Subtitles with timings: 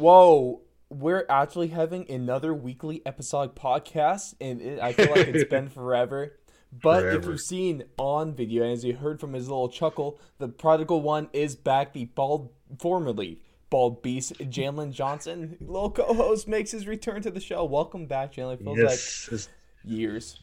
[0.00, 5.68] Whoa, we're actually having another weekly episodic podcast, and it, I feel like it's been
[5.68, 6.38] forever.
[6.72, 11.02] But if you've seen on video, as you heard from his little chuckle, the prodigal
[11.02, 11.92] one is back.
[11.92, 17.64] The bald, formerly bald beast, Jalen Johnson, little co-host, makes his return to the show.
[17.64, 18.54] Welcome back, Jalen.
[18.54, 19.40] It feels Yes, like
[19.84, 20.40] years.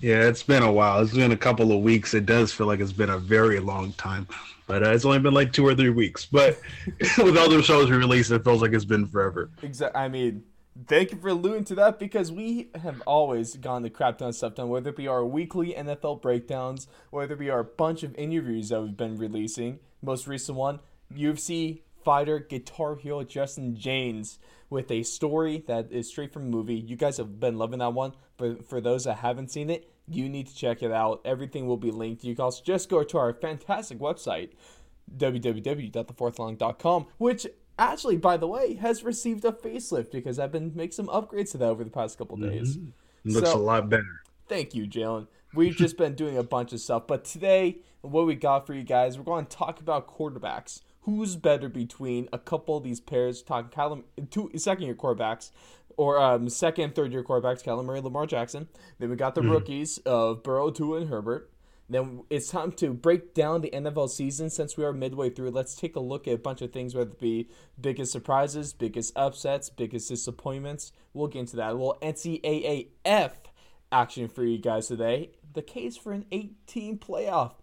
[0.00, 1.00] Yeah, it's been a while.
[1.02, 2.14] It's been a couple of weeks.
[2.14, 4.28] It does feel like it's been a very long time,
[4.66, 6.26] but uh, it's only been like two or three weeks.
[6.26, 6.60] But
[7.18, 9.50] with all the shows we released, it feels like it's been forever.
[9.62, 10.00] Exactly.
[10.00, 10.44] I mean,
[10.86, 14.54] thank you for alluding to that because we have always gone the crap ton stuff
[14.54, 18.68] done, whether it be our weekly NFL breakdowns, whether it be our bunch of interviews
[18.68, 19.80] that we've been releasing.
[20.00, 20.80] Most recent one,
[21.12, 24.38] UFC fighter, guitar hero Justin James
[24.70, 26.74] with a story that is straight from a movie.
[26.74, 30.28] You guys have been loving that one, but for those that haven't seen it, you
[30.28, 31.20] need to check it out.
[31.24, 32.24] Everything will be linked.
[32.24, 34.50] You can also just go to our fantastic website,
[35.16, 37.46] www.thefourthlong.com, which
[37.78, 41.58] actually, by the way, has received a facelift because I've been making some upgrades to
[41.58, 42.50] that over the past couple mm-hmm.
[42.50, 42.76] days.
[42.76, 44.22] It looks So- a lot better.
[44.48, 45.26] Thank you, Jalen.
[45.54, 48.82] We've just been doing a bunch of stuff, but today, what we got for you
[48.82, 50.80] guys, we're going to talk about quarterbacks.
[51.02, 53.42] Who's better between a couple of these pairs?
[53.42, 55.50] Talking Kyler, two second year quarterbacks,
[55.98, 58.68] or um, second and third year quarterbacks, Kyler Murray, Lamar Jackson.
[58.98, 61.50] Then we got the rookies of Burrow, Tua, and Herbert.
[61.90, 65.50] Then it's time to break down the NFL season since we are midway through.
[65.50, 67.48] Let's take a look at a bunch of things, whether it be
[67.80, 70.92] biggest surprises, biggest upsets, biggest disappointments.
[71.14, 71.70] We'll get into that.
[71.70, 73.32] A little NCAAF
[73.90, 75.32] action for you guys today.
[75.52, 77.54] The case for an 18 playoff.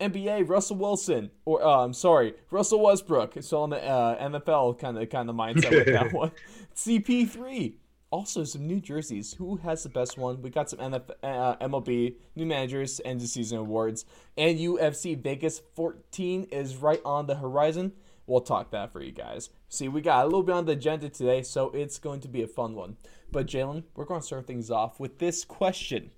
[0.00, 3.34] NBA Russell Wilson, or uh, I'm sorry, Russell Westbrook.
[3.40, 6.32] Still on the uh, NFL kind of kind of mindset with that one.
[6.74, 7.74] CP3.
[8.12, 9.32] Also some new jerseys.
[9.32, 10.42] Who has the best one?
[10.42, 14.04] We got some NF, uh, MLB new managers end of season awards,
[14.36, 17.92] and UFC Vegas 14 is right on the horizon.
[18.26, 19.48] We'll talk that for you guys.
[19.70, 22.42] See, we got a little bit on the agenda today, so it's going to be
[22.42, 22.98] a fun one.
[23.32, 26.10] But Jalen, we're going to start things off with this question.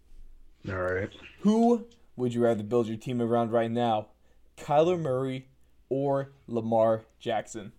[0.68, 1.10] All right.
[1.40, 4.08] Who would you rather build your team around right now?
[4.56, 5.48] Kyler Murray
[5.88, 7.72] or Lamar Jackson?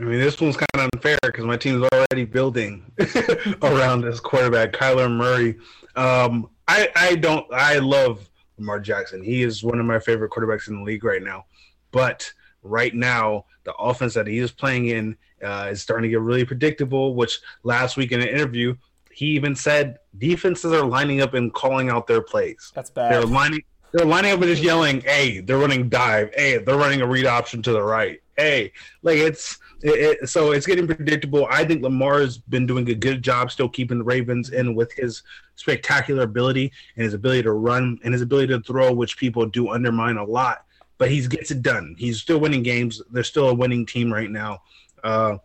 [0.00, 2.84] I mean, this one's kind of unfair because my team's already building
[3.62, 5.56] around this quarterback, Kyler Murray.
[5.94, 8.28] Um, I I don't I love
[8.58, 9.22] Lamar Jackson.
[9.22, 11.44] He is one of my favorite quarterbacks in the league right now.
[11.92, 16.20] But right now, the offense that he is playing in uh, is starting to get
[16.20, 17.14] really predictable.
[17.14, 18.74] Which last week in an interview,
[19.12, 22.72] he even said defenses are lining up and calling out their plays.
[22.74, 23.12] That's bad.
[23.12, 23.62] They're lining.
[23.92, 26.32] They're lining up and just yelling, "Hey!" They're running dive.
[26.34, 28.20] Hey, they're running a read option to the right.
[28.36, 28.72] Hey,
[29.02, 31.46] like it's it, it, so it's getting predictable.
[31.50, 35.22] I think Lamar's been doing a good job still keeping the Ravens in with his
[35.56, 39.70] spectacular ability and his ability to run and his ability to throw, which people do
[39.70, 40.64] undermine a lot.
[40.98, 41.94] But he gets it done.
[41.98, 43.02] He's still winning games.
[43.10, 44.62] They're still a winning team right now.
[45.02, 45.38] Uh,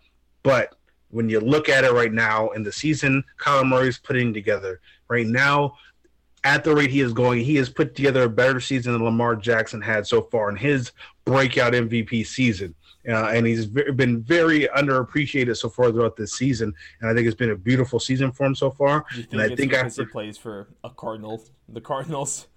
[0.44, 0.76] but
[1.10, 4.80] when you look at it right now in the season, Kyler Murray's putting together
[5.10, 5.74] right now
[6.44, 9.36] at the rate he is going, he has put together a better season than Lamar
[9.36, 10.92] Jackson had so far in his
[11.26, 12.74] breakout MVP season.
[13.08, 16.74] Uh, and he's ve- been very underappreciated so far throughout this season.
[17.02, 19.06] And I think it's been a beautiful season for him so far.
[19.12, 22.48] Do you think and I think after, he plays for a Cardinal, the Cardinals?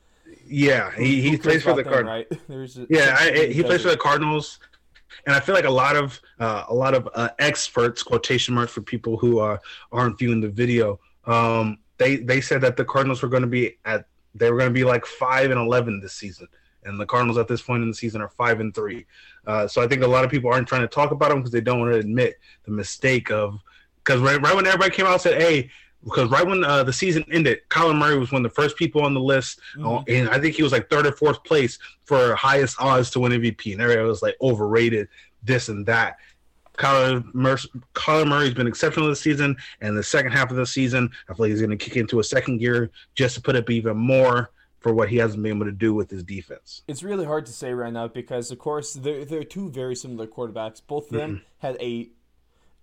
[0.47, 2.27] yeah, he, he plays for the Cardinals.
[2.31, 2.41] right?
[2.49, 4.59] There's a- Yeah, I, he plays for the Cardinals,
[5.27, 8.73] and I feel like a lot of uh, a lot of uh, experts, quotation marks
[8.73, 9.59] for people who uh,
[9.93, 13.79] aren't viewing the video, um, they they said that the Cardinals were going to be
[13.85, 16.49] at they were going to be like five and eleven this season,
[16.85, 19.07] and the Cardinals at this point in the season are five and three.
[19.47, 21.53] Uh, so I think a lot of people aren't trying to talk about them because
[21.53, 23.59] they don't want to admit the mistake of
[24.05, 25.71] because right, right when everybody came out and said, "Hey."
[26.05, 29.05] Because right when uh, the season ended, Kyler Murray was one of the first people
[29.05, 32.35] on the list, uh, and I think he was like third or fourth place for
[32.35, 33.73] highest odds to win MVP.
[33.73, 35.07] And everybody was like overrated,
[35.45, 36.17] this and that.
[36.77, 37.57] Kyler, Mur-
[37.95, 41.45] Kyler Murray's been exceptional this season, and the second half of the season, I feel
[41.45, 44.51] like he's going to kick into a second gear just to put up even more
[44.83, 46.83] for what he hasn't been able to do with his defense.
[46.89, 50.27] It's really hard to say right now because, of course, they're, they're two very similar
[50.27, 50.81] quarterbacks.
[50.87, 51.67] Both of them Mm-hmm.
[51.67, 52.11] had a,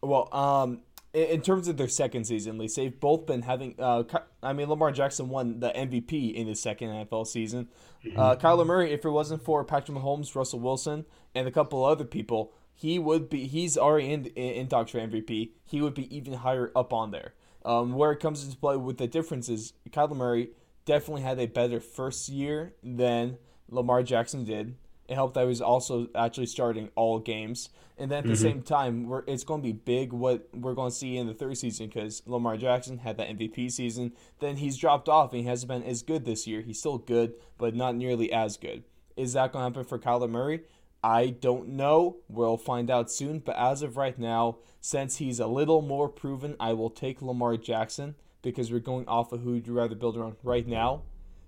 [0.01, 0.81] well, um,
[1.13, 3.75] in, terms of their second season, at least they've both been having.
[3.79, 4.03] Uh,
[4.43, 7.67] I mean, Lamar Jackson won the MVP in his second NFL season.
[8.15, 8.45] Uh, Mm-hmm.
[8.47, 11.05] Kyler Murray, if it wasn't for Patrick Mahomes, Russell Wilson,
[11.35, 13.45] and a couple other people, he would be.
[13.45, 15.49] He's already in in, in talks for MVP.
[15.65, 17.33] He would be even higher up on there.
[17.65, 20.51] Um, where it comes into play with the differences, Kyler Murray
[20.89, 23.37] definitely had a better first year than
[23.69, 24.75] Lamar Jackson did.
[25.07, 27.69] It helped that he was also actually starting all games.
[27.99, 28.41] And then at the mm-hmm.
[28.41, 31.35] same time, we're, it's going to be big what we're going to see in the
[31.35, 34.13] third season because Lamar Jackson had that MVP season.
[34.39, 36.61] Then he's dropped off and he hasn't been as good this year.
[36.61, 38.83] He's still good, but not nearly as good.
[39.15, 40.61] Is that going to happen for Kyler Murray?
[41.03, 42.17] I don't know.
[42.27, 43.39] We'll find out soon.
[43.39, 47.57] But as of right now, since he's a little more proven, I will take Lamar
[47.57, 51.03] Jackson because we're going off of who you'd rather build around right now.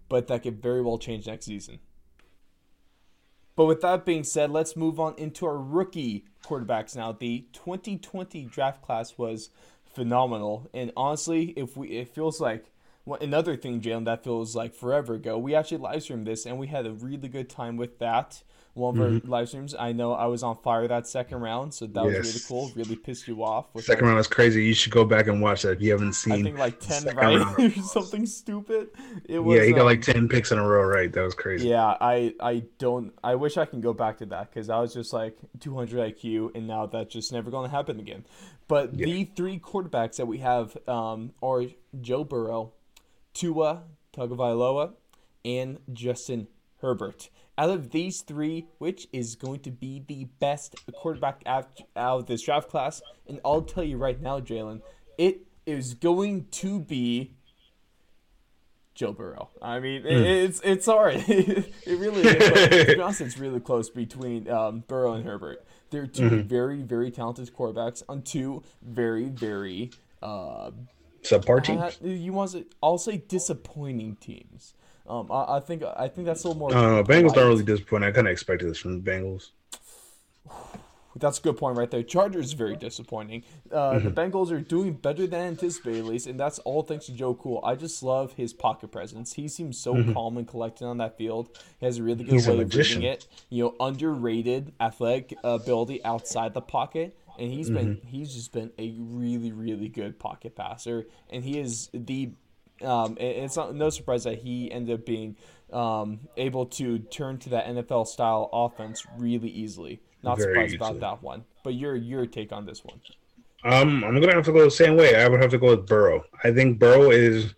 [0.10, 1.80] But that could very well change next season.
[3.56, 7.12] But with that being said, let's move on into our rookie quarterbacks now.
[7.12, 9.50] The 2020 draft class was
[9.86, 12.72] phenomenal, and honestly, if we it feels like
[13.06, 15.38] well, another thing, Jalen, that feels like forever ago.
[15.38, 18.98] We actually live streamed this, and we had a really good time with that one
[18.98, 19.32] of mm-hmm.
[19.32, 19.76] our live streams.
[19.78, 22.18] I know I was on fire that second round, so that yes.
[22.18, 22.72] was really cool.
[22.76, 23.68] Really pissed you off.
[23.80, 24.64] second round was crazy.
[24.64, 26.34] You should go back and watch that if you haven't seen.
[26.34, 28.90] I think like ten right or something stupid.
[29.26, 29.58] It was.
[29.58, 30.84] Yeah, he got um, like ten picks in a row.
[30.84, 31.70] Right, that was crazy.
[31.70, 33.14] Yeah, I I don't.
[33.24, 36.56] I wish I can go back to that because I was just like 200 IQ,
[36.56, 38.26] and now that's just never going to happen again.
[38.68, 39.06] But yeah.
[39.06, 41.66] the three quarterbacks that we have um, are
[42.00, 42.72] Joe Burrow,
[43.34, 43.84] Tua
[44.16, 44.94] Tagovailoa,
[45.44, 46.48] and Justin
[46.82, 47.30] Herbert
[47.62, 52.42] out of these three, which is going to be the best quarterback out, of this
[52.42, 53.04] draft class?
[53.28, 54.82] And I'll tell you right now, Jalen,
[55.20, 57.36] it is going to be
[58.96, 59.50] Joe Burrow.
[59.62, 60.46] I mean, mm.
[60.46, 61.16] it's it's hard.
[61.28, 62.88] it really is.
[62.88, 65.64] to be honest, it's really close between um, Burrow and Herbert.
[65.92, 66.48] They're 2 mm-hmm.
[66.48, 69.92] very, very talented quarterbacks on two very, very
[70.24, 70.72] uh,
[71.22, 72.00] subpar teams.
[72.04, 72.66] Uh, you want to?
[72.82, 74.74] I'll say disappointing teams.
[75.08, 76.72] Um, I, I think I think that's a little more.
[76.72, 78.10] Uh, Bengals aren't really disappointing.
[78.10, 79.50] I kind of expected this from the Bengals.
[81.16, 82.04] That's a good point right there.
[82.04, 83.44] Chargers is very disappointing.
[83.72, 84.06] Uh, mm-hmm.
[84.06, 87.34] The Bengals are doing better than anticipated, at least, and that's all thanks to Joe
[87.34, 87.62] Cool.
[87.64, 89.34] I just love his pocket presence.
[89.34, 90.14] He seems so mm-hmm.
[90.14, 91.58] calm and collected on that field.
[91.80, 93.28] He has a really good He's way of reading it.
[93.50, 97.76] You know, underrated athletic ability outside the pocket, and he's mm-hmm.
[97.76, 102.32] been he's just been a really really good pocket passer, and he is the
[102.84, 105.36] um, it's not no surprise that he ended up being
[105.72, 110.02] um, able to turn to that NFL style offense really easily.
[110.24, 110.98] Not Very surprised easily.
[110.98, 111.44] about that one.
[111.64, 113.00] But your your take on this one?
[113.64, 115.16] Um, I'm gonna have to go the same way.
[115.16, 116.26] I would have to go with Burrow.
[116.44, 117.54] I think Burrow is.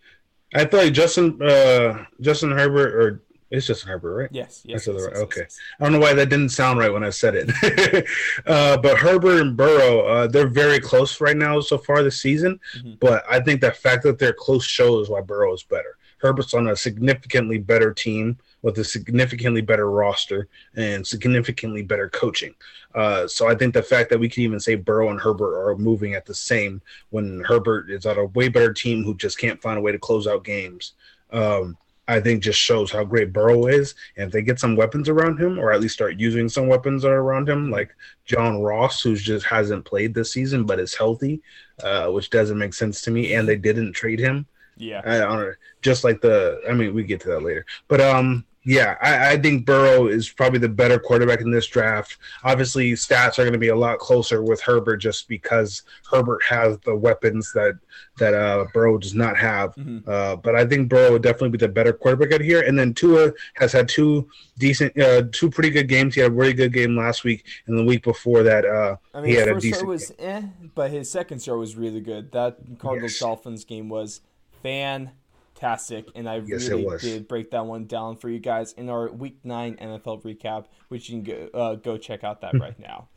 [0.54, 4.30] I feel like Justin uh, Justin Herbert or it's Justin Herbert, right?
[4.32, 4.64] Yes.
[4.66, 4.88] Yes.
[4.88, 5.42] yes, yes okay.
[5.42, 8.08] Yes, I don't know why that didn't sound right when I said it.
[8.48, 12.60] uh, but Herbert and Burrow, uh, they're very close right now so far this season.
[12.78, 12.94] Mm-hmm.
[13.00, 15.98] But I think the fact that they're close shows why Burrow is better.
[16.18, 22.56] Herbert's on a significantly better team with a significantly better roster and significantly better coaching.
[22.96, 25.76] Uh, so I think the fact that we can even say Burrow and Herbert are
[25.78, 29.62] moving at the same when Herbert is on a way better team who just can't
[29.62, 30.94] find a way to close out games.
[31.32, 31.78] Um,
[32.08, 33.96] I think just shows how great Burrow is.
[34.18, 37.06] And if they get some weapons around him, or at least start using some weapons
[37.06, 37.96] around him, like
[38.26, 41.42] John Ross, who just hasn't played this season but is healthy,
[41.82, 43.34] uh, which doesn't make sense to me.
[43.34, 44.46] And they didn't trade him.
[44.76, 45.54] Yeah, I don't know.
[45.82, 47.66] Just like the, I mean, we get to that later.
[47.88, 52.18] But um, yeah, I, I, think Burrow is probably the better quarterback in this draft.
[52.46, 56.78] Obviously, stats are going to be a lot closer with Herbert just because Herbert has
[56.80, 57.78] the weapons that
[58.20, 59.76] that uh, Burrow does not have.
[59.76, 60.10] Mm-hmm.
[60.10, 62.62] Uh, but I think Burrow would definitely be the better quarterback out here.
[62.62, 66.16] And then Tua has had two decent, uh, two pretty good games.
[66.16, 69.22] He had a really good game last week, and the week before that, uh, I
[69.22, 69.88] mean, he had a decent.
[69.88, 70.42] was eh,
[70.74, 72.32] but his second start was really good.
[72.32, 73.20] That Cardinals yes.
[73.20, 74.22] Dolphins game was
[74.62, 75.12] fan
[75.54, 79.10] fantastic, and I yes, really did break that one down for you guys in our
[79.12, 83.10] Week Nine NFL recap, which you can go uh, go check out that right now.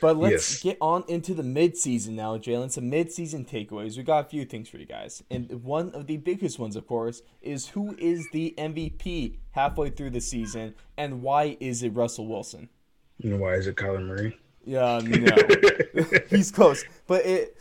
[0.00, 0.62] But let's yes.
[0.62, 2.70] get on into the midseason now, Jalen.
[2.70, 3.96] Some midseason takeaways.
[3.96, 6.86] We got a few things for you guys, and one of the biggest ones, of
[6.86, 12.26] course, is who is the MVP halfway through the season, and why is it Russell
[12.26, 12.68] Wilson?
[13.22, 14.38] And why is it Kyler Murray?
[14.64, 17.56] Yeah, no, he's close, but it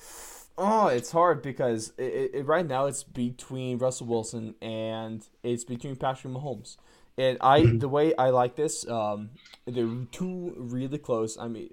[0.61, 5.95] Oh, it's hard because it, it, right now it's between Russell Wilson and it's between
[5.95, 6.75] Patrick Mahomes.
[7.17, 7.77] And I, mm-hmm.
[7.77, 9.29] the way I like this, um,
[9.65, 11.37] they're two really close.
[11.37, 11.69] I mean,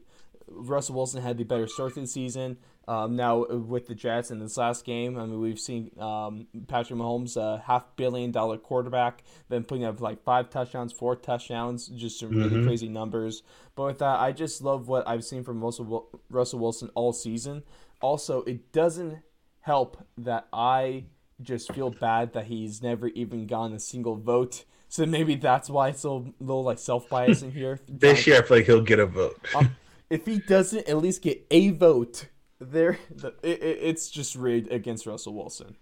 [0.49, 2.59] Russell Wilson had the better start to the season.
[2.89, 6.97] Um, now with the Jets in this last game, I mean we've seen um, Patrick
[7.01, 12.21] Mahomes, a half billion dollar quarterback, been putting up like five touchdowns, four touchdowns, just
[12.21, 12.67] some really mm-hmm.
[12.67, 13.43] crazy numbers.
[13.75, 17.65] But with that, I just love what I've seen from Russell Russell Wilson all season.
[18.01, 19.19] Also, it doesn't
[19.61, 21.05] help that I
[21.43, 24.65] just feel bad that he's never even gotten a single vote.
[24.89, 27.81] So maybe that's why it's a little like self bias in here.
[27.89, 29.37] this year, I feel like he'll get a vote.
[29.57, 29.77] um,
[30.09, 32.27] if he doesn't at least get a vote,
[32.61, 35.77] there, the, it, it's just rigged against Russell Wilson.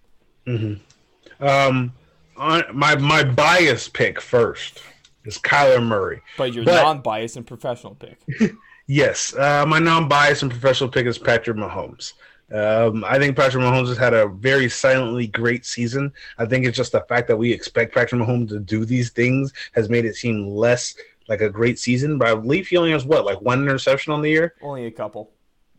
[0.46, 1.44] Mm-hmm.
[1.44, 1.92] Um,
[2.36, 4.82] on my my bias pick first
[5.24, 8.18] is Kyler Murray, but your but, non-biased and professional pick.
[8.86, 12.12] Yes, uh, my non-biased and professional pick is Patrick Mahomes.
[12.52, 16.12] Um, I think Patrick Mahomes has had a very silently great season.
[16.38, 19.52] I think it's just the fact that we expect Patrick Mahomes to do these things
[19.72, 20.94] has made it seem less
[21.28, 24.20] like a great season, but I believe he only has what like one interception on
[24.20, 24.54] the year.
[24.60, 25.30] Only a couple.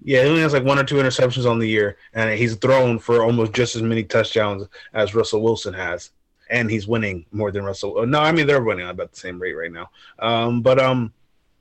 [0.04, 3.00] Yeah, he only has like one or two interceptions on the year, and he's thrown
[3.00, 6.10] for almost just as many touchdowns as Russell Wilson has,
[6.50, 8.06] and he's winning more than Russell.
[8.06, 9.90] No, I mean they're winning at about the same rate right now.
[10.20, 11.14] Um, but um,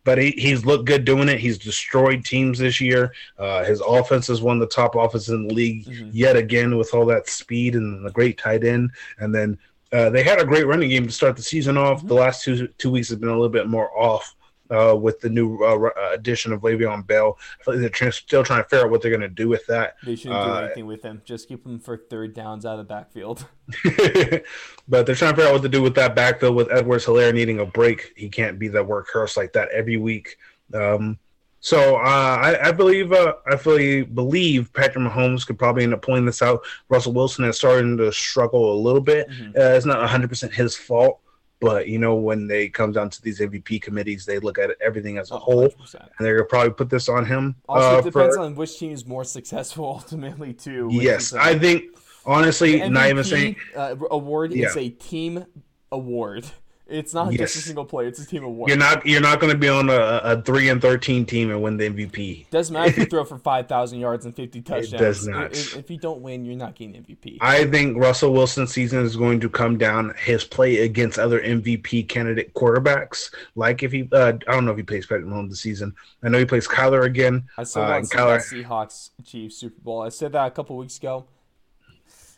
[0.05, 1.41] but he, he's looked good doing it.
[1.41, 3.13] He's destroyed teams this year.
[3.39, 6.11] Uh, his offense is one of the top offenses in the league mm-hmm.
[6.13, 8.91] yet again with all that speed and the great tight end.
[9.19, 9.59] And then
[9.93, 11.99] uh, they had a great running game to start the season off.
[11.99, 12.09] Mm-hmm.
[12.09, 14.35] The last two two weeks have been a little bit more off
[14.71, 17.39] uh, with the new uh, uh addition of Le'Veon Bell.
[17.61, 19.49] I feel like they're tr- still trying to figure out what they're going to do
[19.49, 19.97] with that.
[20.05, 21.23] They shouldn't do uh, anything with him.
[21.25, 23.47] Just keep him for third downs out of the backfield.
[24.89, 27.35] but they're trying to figure out what to do with that backfield with Edwards Helaire
[27.35, 28.13] needing a break.
[28.17, 30.39] He can't be that workhorse like that every week.
[30.73, 31.19] Um,
[31.65, 36.03] so uh, I, I, believe uh, I fully believe Patrick Mahomes could probably end up
[36.03, 36.61] pulling this out.
[36.91, 39.31] Russell Wilson is starting to struggle a little bit.
[39.31, 39.59] Mm-hmm.
[39.59, 41.21] Uh, it's not 100 percent his fault,
[41.61, 45.19] but you know when they come down to these MVP committees, they look at everything
[45.19, 45.39] as a 100%.
[45.39, 47.57] whole, and they're gonna probably put this on him.
[47.69, 50.89] Also, uh, it depends for, on which team is more successful ultimately too.
[50.91, 51.85] Yes, is, uh, I think
[52.27, 54.67] honestly, not even saying uh, award yeah.
[54.67, 55.45] is a team
[55.91, 56.45] award.
[56.87, 57.41] It's not yes.
[57.41, 58.69] just a single play; it's a team award.
[58.69, 61.63] You're not you're not going to be on a, a three and thirteen team and
[61.63, 62.51] win the MVP.
[62.51, 64.93] Doesn't matter if you throw for five thousand yards and fifty touchdowns.
[64.93, 65.53] It does not.
[65.53, 67.39] If, if, you don't win, you're not getting MVP.
[67.41, 72.07] I think Russell Wilson's season is going to come down his play against other MVP
[72.07, 73.33] candidate quarterbacks.
[73.55, 75.95] Like if he, uh, I don't know if he plays Patrick Mahomes this season.
[76.23, 77.49] I know he plays Kyler again.
[77.57, 80.03] I saw uh, Kyler Seahawks Chiefs Super Bowl.
[80.03, 81.25] I said that a couple weeks ago.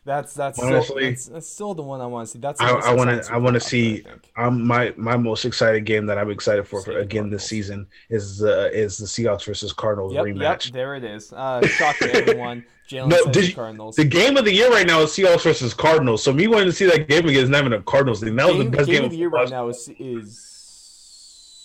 [0.07, 2.39] That's that's honestly still, that's, that's, still the one I want to see.
[2.39, 4.05] That's I want to I want to see.
[4.37, 8.41] I'm my my most excited game that I'm excited for, for again this season is
[8.41, 10.67] uh, is the Seahawks versus Cardinals yep, rematch.
[10.67, 11.33] Yep, there it is.
[11.33, 12.65] Uh, shock to everyone.
[12.89, 13.97] Jalen no, did, Cardinals.
[13.97, 16.23] The game of the year right now is Seahawks versus Cardinals.
[16.23, 18.37] So me wanting to see that game again is not even a Cardinals thing.
[18.37, 20.39] That game, was the best game, game of the year right now is, is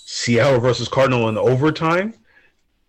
[0.07, 2.15] Seattle versus Cardinal in overtime.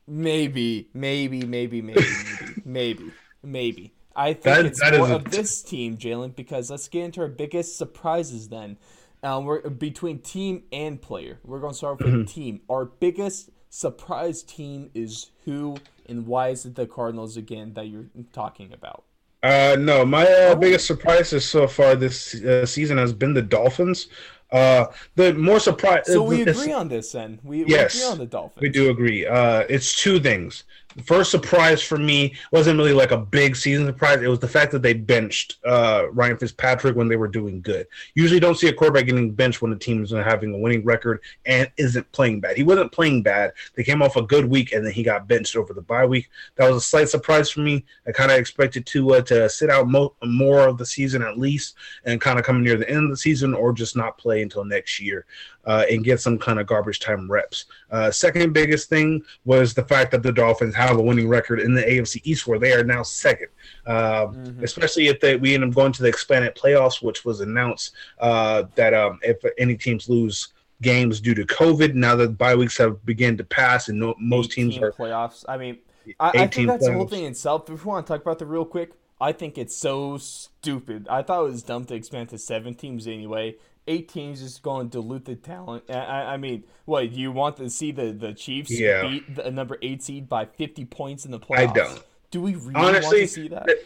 [0.06, 3.92] Maybe, maybe, maybe, maybe, maybe, maybe, maybe.
[4.14, 7.28] I think that, it's that more of this team, Jalen, because let's get into our
[7.28, 8.76] biggest surprises then.
[9.22, 11.38] Um, we're between team and player.
[11.44, 12.24] We're going to start with mm-hmm.
[12.24, 12.60] team.
[12.68, 15.76] Our biggest surprise team is who,
[16.06, 19.04] and why is it the Cardinals again that you're talking about?
[19.42, 20.56] Uh, no, my uh, oh.
[20.56, 24.08] biggest surprises so far this uh, season has been the Dolphins.
[24.52, 26.02] Uh, the more surprise.
[26.06, 27.40] So we agree on this, then.
[27.42, 28.60] We, yes, we agree on the Dolphins.
[28.60, 29.26] We do agree.
[29.26, 30.64] Uh, it's two things
[30.96, 34.22] the first surprise for me wasn't really like a big season surprise.
[34.22, 37.86] It was the fact that they benched uh, Ryan Fitzpatrick when they were doing good.
[38.14, 41.20] Usually, don't see a quarterback getting benched when the team is having a winning record
[41.46, 42.56] and isn't playing bad.
[42.56, 43.52] He wasn't playing bad.
[43.74, 46.28] They came off a good week and then he got benched over the bye week.
[46.56, 47.84] That was a slight surprise for me.
[48.06, 51.38] I kind of expected to uh, to sit out mo- more of the season at
[51.38, 54.42] least and kind of come near the end of the season or just not play
[54.42, 55.26] until next year
[55.64, 57.66] uh, and get some kind of garbage time reps.
[57.90, 61.74] Uh, second biggest thing was the fact that the Dolphins have a winning record in
[61.74, 63.48] the AFC East, where they are now second.
[63.86, 64.64] Uh, mm-hmm.
[64.64, 68.64] Especially if they, we end up going to the expanded playoffs, which was announced uh,
[68.74, 70.48] that um, if any teams lose
[70.80, 74.52] games due to COVID, now that bye weeks have begun to pass and no, most
[74.52, 75.44] teams are playoffs.
[75.48, 75.78] I mean,
[76.18, 76.86] I, I think that's playoffs.
[76.86, 77.70] the whole thing itself.
[77.70, 81.06] If we want to talk about the real quick, I think it's so stupid.
[81.08, 83.54] I thought it was dumb to expand to seven teams anyway
[83.86, 85.84] eight teams is going to dilute the talent.
[85.90, 89.02] I, I mean, what do you want to see the the Chiefs yeah.
[89.02, 91.70] beat the number eight seed by fifty points in the playoffs?
[91.70, 92.02] I don't.
[92.30, 93.66] Do we really Honestly, want to see that?
[93.66, 93.78] The,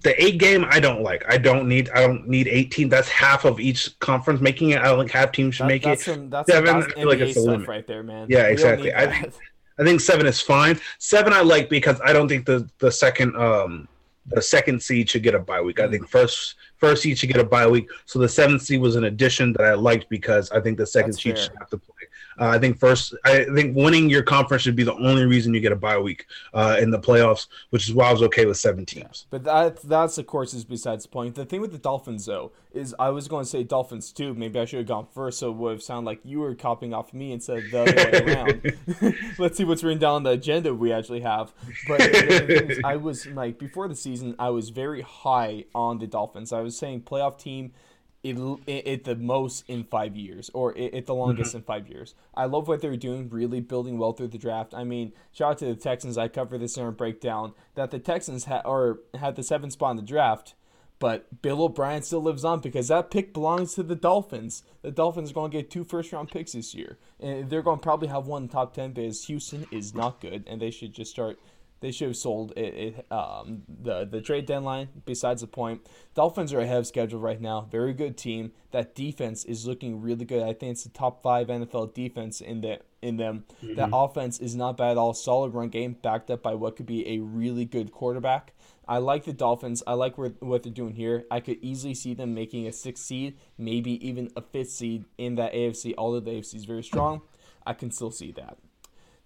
[0.00, 1.24] the, eight game, I don't like.
[1.28, 1.90] I don't need.
[1.90, 2.88] I don't need eighteen.
[2.88, 4.78] That's half of each conference making it.
[4.78, 6.14] I don't think half teams should that, make that's it.
[6.14, 6.68] Some, that's seven.
[6.68, 8.28] Some, that's I feel like it's the limit right there, man.
[8.30, 8.94] Yeah, exactly.
[8.94, 9.34] I think,
[9.78, 10.80] I think seven is fine.
[10.98, 13.88] Seven I like because I don't think the the second um
[14.26, 15.80] the second seed should get a bye week.
[15.80, 16.08] I think mm.
[16.08, 17.88] first first seed should get a bye week.
[18.06, 21.12] So the seventh seed was an addition that I liked because I think the second
[21.12, 21.44] That's seed fair.
[21.44, 21.94] should have to play.
[22.38, 25.60] Uh, I think first, I think winning your conference should be the only reason you
[25.60, 28.56] get a bye week uh, in the playoffs, which is why I was okay with
[28.56, 29.26] seven teams.
[29.30, 31.34] But that that's of course is besides the point.
[31.34, 34.34] The thing with the Dolphins though is I was going to say Dolphins too.
[34.34, 36.94] Maybe I should have gone first, so it would have sounded like you were copying
[36.94, 38.34] off me instead of the other way
[39.02, 39.18] around.
[39.38, 41.52] Let's see what's written down on the agenda we actually have.
[41.86, 46.52] But is, I was like before the season, I was very high on the Dolphins.
[46.52, 47.72] I was saying playoff team
[48.24, 51.58] at the most in five years, or at the longest mm-hmm.
[51.58, 52.14] in five years.
[52.34, 54.74] I love what they're doing, really building well through the draft.
[54.74, 56.16] I mean, shout out to the Texans.
[56.16, 59.92] I cover this in our breakdown that the Texans had or had the seventh spot
[59.92, 60.54] in the draft,
[61.00, 64.62] but Bill O'Brien still lives on because that pick belongs to the Dolphins.
[64.82, 67.78] The Dolphins are going to get two first round picks this year, and they're going
[67.78, 71.10] to probably have one top ten because Houston is not good, and they should just
[71.10, 71.40] start
[71.82, 74.88] They should have sold it, it um, the the trade deadline.
[75.04, 75.84] Besides the point,
[76.14, 77.66] Dolphins are ahead of schedule right now.
[77.70, 78.52] Very good team.
[78.70, 80.44] That defense is looking really good.
[80.44, 83.46] I think it's the top five NFL defense in the in them.
[83.64, 83.74] Mm-hmm.
[83.74, 85.12] That offense is not bad at all.
[85.12, 88.52] Solid run game backed up by what could be a really good quarterback.
[88.86, 89.82] I like the Dolphins.
[89.84, 91.24] I like where, what they're doing here.
[91.32, 95.34] I could easily see them making a sixth seed, maybe even a fifth seed in
[95.34, 95.94] that AFC.
[95.98, 97.22] Although the AFC is very strong,
[97.66, 98.56] I can still see that.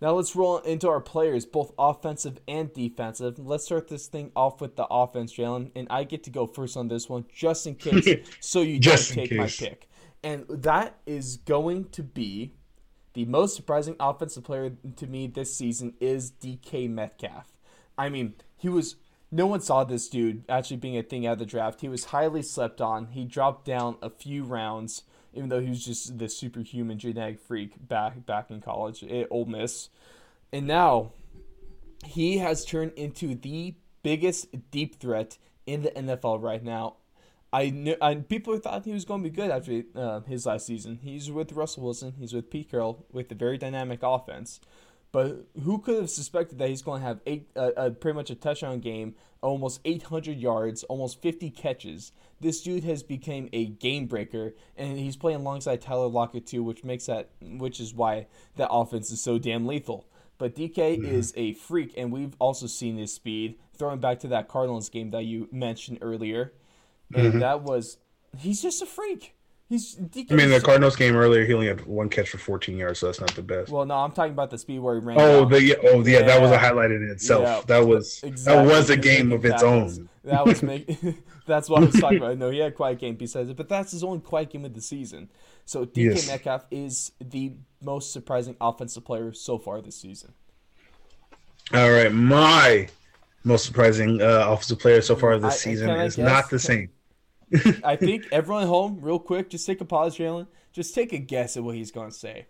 [0.01, 3.39] Now let's roll into our players, both offensive and defensive.
[3.39, 6.77] Let's start this thing off with the offense, Jalen, and I get to go first
[6.77, 9.89] on this one, just in case, so you don't take my pick.
[10.23, 12.53] And that is going to be
[13.15, 17.57] the most surprising offensive player to me this season is DK Metcalf.
[17.97, 18.97] I mean, he was
[19.31, 21.81] no one saw this dude actually being a thing out of the draft.
[21.81, 23.09] He was highly slept on.
[23.09, 25.03] He dropped down a few rounds,
[25.37, 29.45] even though he was just the superhuman genetic freak back back in college at Ole
[29.45, 29.89] Miss.
[30.53, 31.13] And now
[32.05, 36.97] he has turned into the biggest deep threat in the NFL right now.
[37.53, 40.67] I knew, and people thought he was going to be good after uh, his last
[40.67, 40.99] season.
[41.03, 42.15] He's with Russell Wilson.
[42.19, 44.61] He's with Pete Carroll with a very dynamic offense.
[45.13, 48.31] But who could have suspected that he's going to have eight, uh, uh, pretty much
[48.31, 52.13] a touchdown game, almost 800 yards, almost 50 catches.
[52.41, 56.85] This dude has become a game breaker, and he's playing alongside Tyler Lockett too, which
[56.85, 60.07] makes that, which is why that offense is so damn lethal.
[60.39, 61.07] But DK mm-hmm.
[61.07, 63.59] is a freak, and we've also seen his speed.
[63.79, 66.53] Throwing back to that Cardinals game that you mentioned earlier,
[67.15, 67.39] and mm-hmm.
[67.41, 67.99] that was
[68.37, 69.35] he's just a freak.
[69.69, 69.99] He's.
[69.99, 73.07] I mean, the Cardinals game earlier, he only had one catch for 14 yards, so
[73.07, 73.71] that's not the best.
[73.71, 75.21] Well, no, I'm talking about the speed where he ran.
[75.21, 77.43] Oh, the oh yeah, yeah, that was a highlight in itself.
[77.43, 78.65] Yeah, that was exactly.
[78.65, 80.09] that was a game of its own.
[80.23, 80.89] That was make,
[81.47, 82.39] That's what I was talking about.
[82.39, 84.75] No, he had a quiet game besides it, but that's his only quiet game of
[84.75, 85.31] the season.
[85.65, 86.29] So DK yes.
[86.29, 90.35] Metcalf is the most surprising offensive player so far this season.
[91.73, 92.89] All right, my
[93.45, 96.91] most surprising uh, offensive player so far this I, season is not the same.
[97.85, 100.47] I think everyone at home, real quick, just take a pause, Jalen.
[100.73, 102.47] Just take a guess at what he's going to say.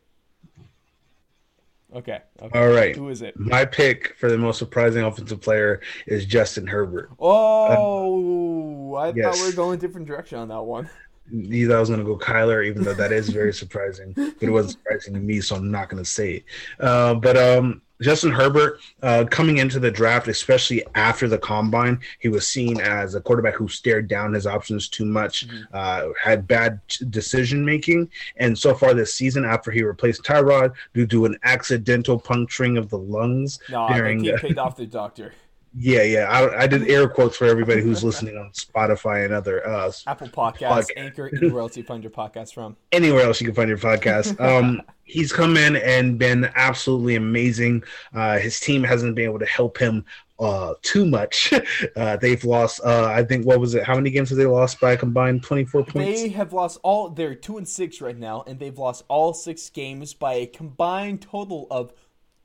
[1.95, 2.59] Okay, okay.
[2.59, 2.97] All right.
[2.97, 3.38] Who is it?
[3.38, 7.11] My pick for the most surprising offensive player is Justin Herbert.
[7.21, 9.25] Oh, uh, I yes.
[9.25, 10.90] thought we were going a different direction on that one.
[11.31, 14.12] Thought I was going to go Kyler, even though that is very surprising.
[14.14, 16.44] but it wasn't surprising to me, so I'm not going to say it.
[16.81, 22.28] Uh, but um, Justin Herbert, uh, coming into the draft, especially after the combine, he
[22.28, 25.62] was seen as a quarterback who stared down his options too much, mm-hmm.
[25.72, 26.80] uh, had bad
[27.11, 28.11] decision making.
[28.37, 32.90] And so far this season, after he replaced Tyrod due to an accidental puncturing of
[32.90, 35.32] the lungs no, during, he paid off the doctor.
[35.79, 36.25] Yeah, yeah.
[36.31, 40.29] I, I, did air quotes for everybody who's listening on Spotify and other uh, Apple
[40.29, 40.89] Podcasts, podcast.
[40.97, 42.77] Anchor, anywhere else you find your podcast from.
[42.93, 44.41] Anywhere else you can find your podcast.
[44.41, 47.85] Um, he's come in and been absolutely amazing.
[48.15, 50.07] Uh, his team hasn't been able to help him
[50.39, 51.53] uh, too much.
[51.95, 52.81] Uh, they've lost.
[52.85, 53.83] Uh, I think what was it?
[53.83, 56.21] How many games have they lost by a combined twenty four points?
[56.21, 57.09] They have lost all.
[57.09, 61.23] They're two and six right now, and they've lost all six games by a combined
[61.23, 61.93] total of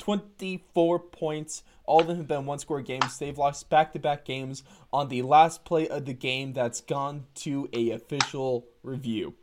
[0.01, 3.17] twenty four points all of them have been one score games.
[3.17, 7.25] They've lost back to back games on the last play of the game that's gone
[7.35, 9.33] to a official review.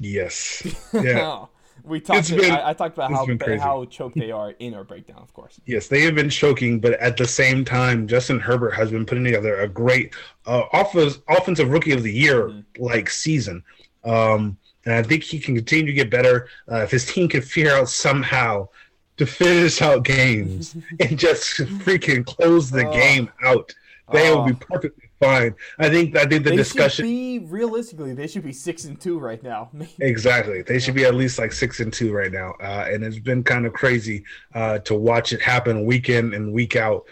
[0.00, 0.62] Yes.
[0.94, 1.46] Yeah.
[1.82, 2.30] we talked.
[2.30, 3.26] Been, I, I, talked about how
[3.58, 5.60] how choked they are in our breakdown, of course.
[5.66, 9.24] Yes, they have been choking, but at the same time, Justin Herbert has been putting
[9.24, 10.14] together a great
[10.46, 12.82] uh, offensive offensive rookie of the year mm-hmm.
[12.82, 13.62] like season.
[14.04, 17.42] Um, and I think he can continue to get better uh, if his team can
[17.42, 18.68] figure out somehow
[19.16, 22.92] to finish out games and just freaking close the oh.
[22.92, 23.74] game out.
[24.12, 24.38] They oh.
[24.38, 25.54] will be perfectly fine.
[25.78, 26.16] I think.
[26.16, 27.06] I think the they discussion.
[27.06, 29.70] be realistically, they should be six and two right now.
[30.00, 32.54] exactly, they should be at least like six and two right now.
[32.60, 34.24] Uh, and it's been kind of crazy
[34.54, 37.04] uh, to watch it happen week in and week out.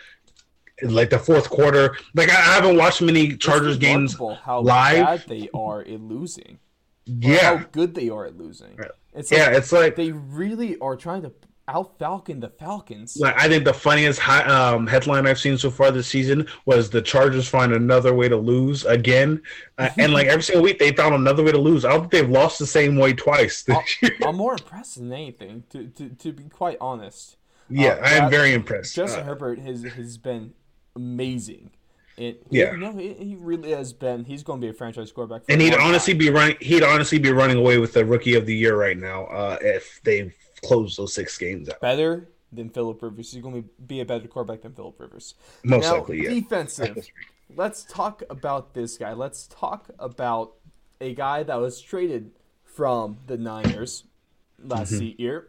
[0.83, 5.07] Like the fourth quarter, like I, haven't watched many Chargers games how live.
[5.07, 6.59] Bad they are at losing.
[7.07, 8.79] Yeah, how good they are at losing.
[9.15, 11.33] It's like, yeah, it's like they really are trying to
[11.73, 13.17] out Falcon the Falcons.
[13.17, 16.91] Like I think the funniest high, um, headline I've seen so far this season was
[16.91, 19.43] the Chargers find another way to lose again,
[19.79, 21.85] uh, and like every single week they found another way to lose.
[21.85, 24.19] I don't think they've lost the same way twice this I'm, year.
[24.27, 27.37] I'm more impressed than anything, to to, to be quite honest.
[27.69, 28.95] Yeah, uh, I am very impressed.
[28.95, 30.55] Justin uh, Herbert has has been
[30.95, 31.71] amazing.
[32.19, 34.25] It, yeah, no, he, he, really has been.
[34.25, 35.43] He's going to be a franchise quarterback.
[35.49, 36.19] and he'd honestly time.
[36.19, 36.57] be running.
[36.61, 39.99] He'd honestly be running away with the rookie of the year right now uh, if
[40.05, 40.31] they
[40.65, 41.81] close those six games out.
[41.81, 43.33] Better than Philip Rivers.
[43.33, 45.35] He's going to be a better quarterback than Philip Rivers.
[45.65, 46.31] Most now, likely, yeah.
[46.31, 47.07] Defensive.
[47.55, 49.13] Let's talk about this guy.
[49.13, 50.53] Let's talk about
[51.01, 52.33] a guy that was traded
[52.65, 54.05] from the Niners
[54.59, 55.21] last mm-hmm.
[55.21, 55.49] year,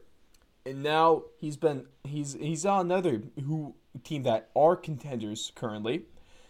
[0.66, 6.04] and now he's been he's he's on another who team that are contenders currently,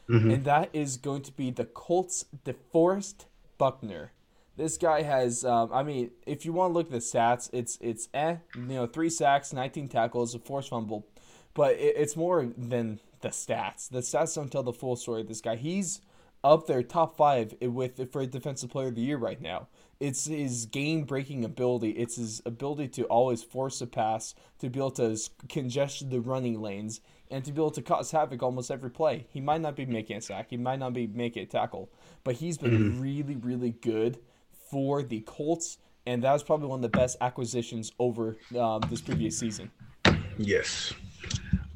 [0.10, 0.32] Mm-hmm.
[0.32, 2.26] and that is going to be the Colts.
[2.46, 3.26] DeForest
[3.58, 4.12] Buckner.
[4.56, 7.78] This guy has, um, I mean, if you want to look at the stats, it's
[7.82, 11.08] it's eh, you know, three sacks, nineteen tackles, a forced fumble,
[11.54, 13.90] but it, it's more than the stats.
[13.90, 15.56] The stats don't tell the full story of this guy.
[15.56, 16.02] He's
[16.44, 19.68] up there, top five with for a defensive player of the year right now.
[20.00, 21.92] It's his game breaking ability.
[21.92, 25.18] It's his ability to always force a pass, to be able to
[25.50, 27.00] congest the running lanes,
[27.32, 29.26] and to be able to cause havoc almost every play.
[29.30, 31.90] He might not be making a sack, he might not be making a tackle,
[32.24, 33.02] but he's been Mm-hmm.
[33.02, 34.20] really, really good
[34.74, 39.02] for the Colts, and that was probably one of the best acquisitions over um, this
[39.02, 39.70] previous season.
[40.40, 40.92] Yes.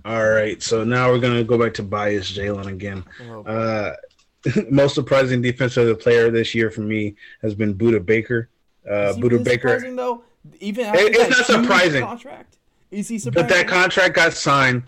[0.03, 0.61] All right.
[0.63, 3.03] So now we're gonna go back to bias Jalen again.
[3.29, 3.95] Oh, Uh,
[4.71, 8.49] most surprising defensive player this year for me has been Budda Baker.
[8.89, 9.67] Uh, Budda Baker.
[9.69, 10.23] surprising though?
[10.59, 12.03] Even after It- it's not surprising.
[12.03, 12.57] contract,
[12.89, 13.47] is he surprising?
[13.47, 14.83] But that contract got signed,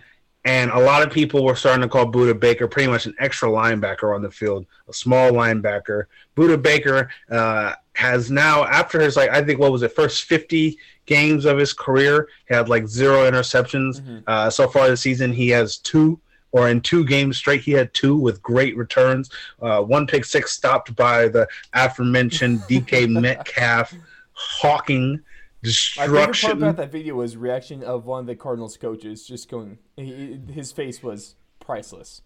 [0.46, 3.50] and a lot of people were starting to call Budda Baker pretty much an extra
[3.50, 6.06] linebacker on the field, a small linebacker.
[6.38, 10.78] Budda Baker uh, has now, after his like, I think what was it, first fifty
[11.06, 14.00] games of his career, he had like zero interceptions.
[14.02, 14.24] Mhm.
[14.28, 16.20] Uh, so far this season, he has two.
[16.52, 19.30] Or in two games straight, he had two with great returns.
[19.62, 23.94] Uh, one pick six stopped by the aforementioned DK Metcalf,
[24.34, 26.52] hawking My favorite part destruction.
[26.64, 29.78] about that video was reaction of one of the Cardinals coaches, just going.
[29.98, 32.22] He, his face was priceless.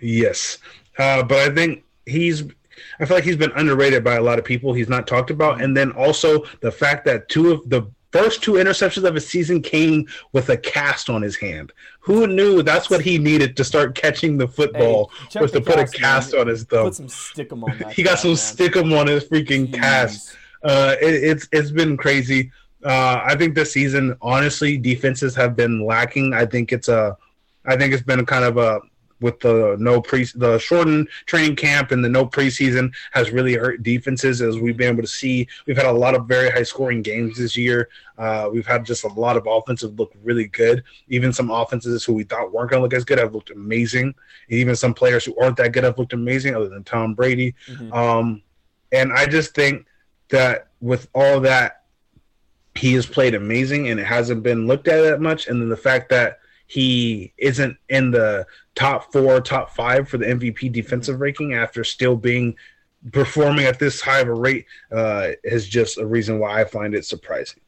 [0.00, 0.56] Yes,
[0.98, 2.44] uh, but I think he's.
[3.00, 4.72] I feel like he's been underrated by a lot of people.
[4.72, 8.52] He's not talked about, and then also the fact that two of the first two
[8.52, 11.72] interceptions of his season came with a cast on his hand.
[12.00, 15.78] Who knew that's what he needed to start catching the football check was to put
[15.78, 16.42] a cast, man.
[16.42, 16.86] on his thumb.
[16.86, 17.92] Put some stickum on that.
[17.92, 18.36] He got guy, some man.
[18.36, 20.36] stickum on his freaking cast.
[20.62, 22.50] Uh, it, it's it's been crazy.
[22.84, 26.32] Uh, I think this season, honestly, defenses have been lacking.
[26.32, 27.16] I think it's a,
[27.64, 28.80] I think it's been kind of a
[29.20, 33.82] with the no pre the shortened training camp and the no preseason has really hurt
[33.82, 35.46] defenses as we've been able to see.
[35.66, 37.88] We've had a lot of very high scoring games this year.
[38.18, 40.82] Uh, we've had just a lot of offensive look really good.
[41.08, 44.14] Even some offenses who we thought weren't going to look as good have looked amazing.
[44.48, 47.54] Even some players who aren't that good have looked amazing, other than Tom Brady.
[47.68, 47.92] Mhm.
[47.94, 48.42] Um,
[48.92, 49.86] and I just think
[50.28, 51.82] that with all that,
[52.74, 55.46] he has played amazing, and it hasn't been looked at that much.
[55.48, 60.26] And then the fact that he isn't in the top four, top five for the
[60.26, 62.56] MVP defensive ranking after still being
[63.12, 66.94] performing at this high of a rate uh, is just a reason why I find
[66.94, 67.60] it surprising.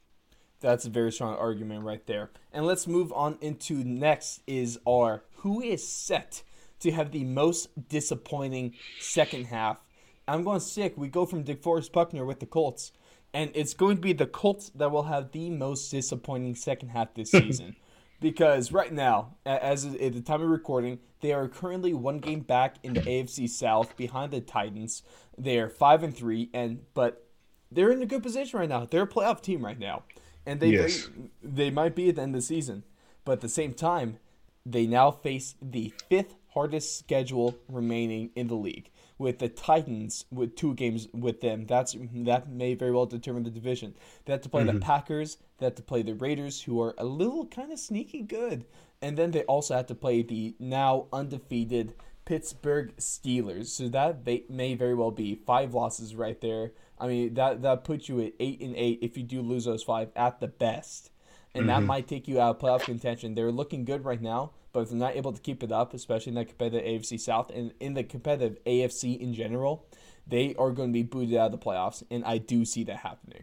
[0.60, 2.30] That's a very strong argument right there.
[2.52, 6.42] And let's move on into next is our who is set
[6.80, 9.78] to have the most disappointing second half.
[10.26, 10.94] I'm going sick.
[10.96, 12.92] We go from DeForest Buckner with the Colts,
[13.32, 17.14] and it's going to be the Colts that will have the most disappointing second half
[17.14, 17.76] this season.
[18.20, 22.76] Because right now, as at the time of recording, they are currently one game back
[22.82, 25.02] in the AFC South behind the Titans.
[25.36, 27.24] They are five and three, and but
[27.70, 28.86] they're in a good position right now.
[28.86, 30.04] They're a playoff team right now,
[30.46, 31.08] and they Yes.
[31.42, 32.84] they might be at the end of the season.
[33.24, 34.18] But at the same time,
[34.64, 40.56] they now face the fifth hardest schedule remaining in the league, with the Titans with
[40.56, 41.66] two games with them.
[41.66, 43.94] That's that may very well determine the division.
[44.24, 44.80] They have to play the mm-hmm.
[44.80, 45.38] Packers.
[45.58, 48.64] They have to play the Raiders, who are a little kind of sneaky good,
[49.02, 53.66] and then they also have to play the now undefeated Pittsburgh Steelers.
[53.66, 56.72] So that they may very well be five losses right there.
[56.98, 59.82] I mean that that puts you at eight and eight if you do lose those
[59.82, 61.10] five at the best,
[61.54, 61.86] and that mm-hmm.
[61.86, 63.34] might take you out of playoff contention.
[63.34, 66.30] They're looking good right now, but if they're not able to keep it up, especially
[66.30, 69.84] in the competitive AFC South and in the competitive AFC in general,
[70.24, 72.98] they are going to be booted out of the playoffs, and I do see that
[72.98, 73.42] happening.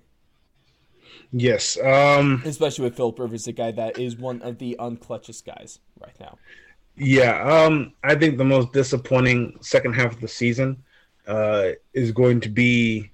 [1.33, 1.77] Yes.
[1.83, 6.17] Um, Especially with Philip Rivers, the guy that is one of the unclutchest guys right
[6.21, 6.37] now.
[6.95, 10.81] Yeah, um, I think the most disappointing second half of the season
[11.27, 13.11] uh, is going to be.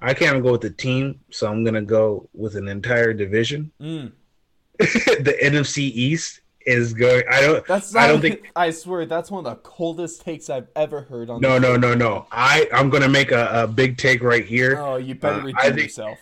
[0.00, 3.70] I can't go with the team, so I'm going to go with an entire division.
[3.80, 4.10] Mm.
[4.78, 7.22] the NFC East is going.
[7.30, 7.66] I don't.
[7.66, 8.50] That's Not, I don't think.
[8.56, 11.40] I swear that's one of the coldest takes I've ever heard on.
[11.40, 12.26] No, no, no, no.
[12.32, 14.78] I I'm going to make a, a big take right here.
[14.78, 16.18] Oh, you better Uh, redeem I think- yourself.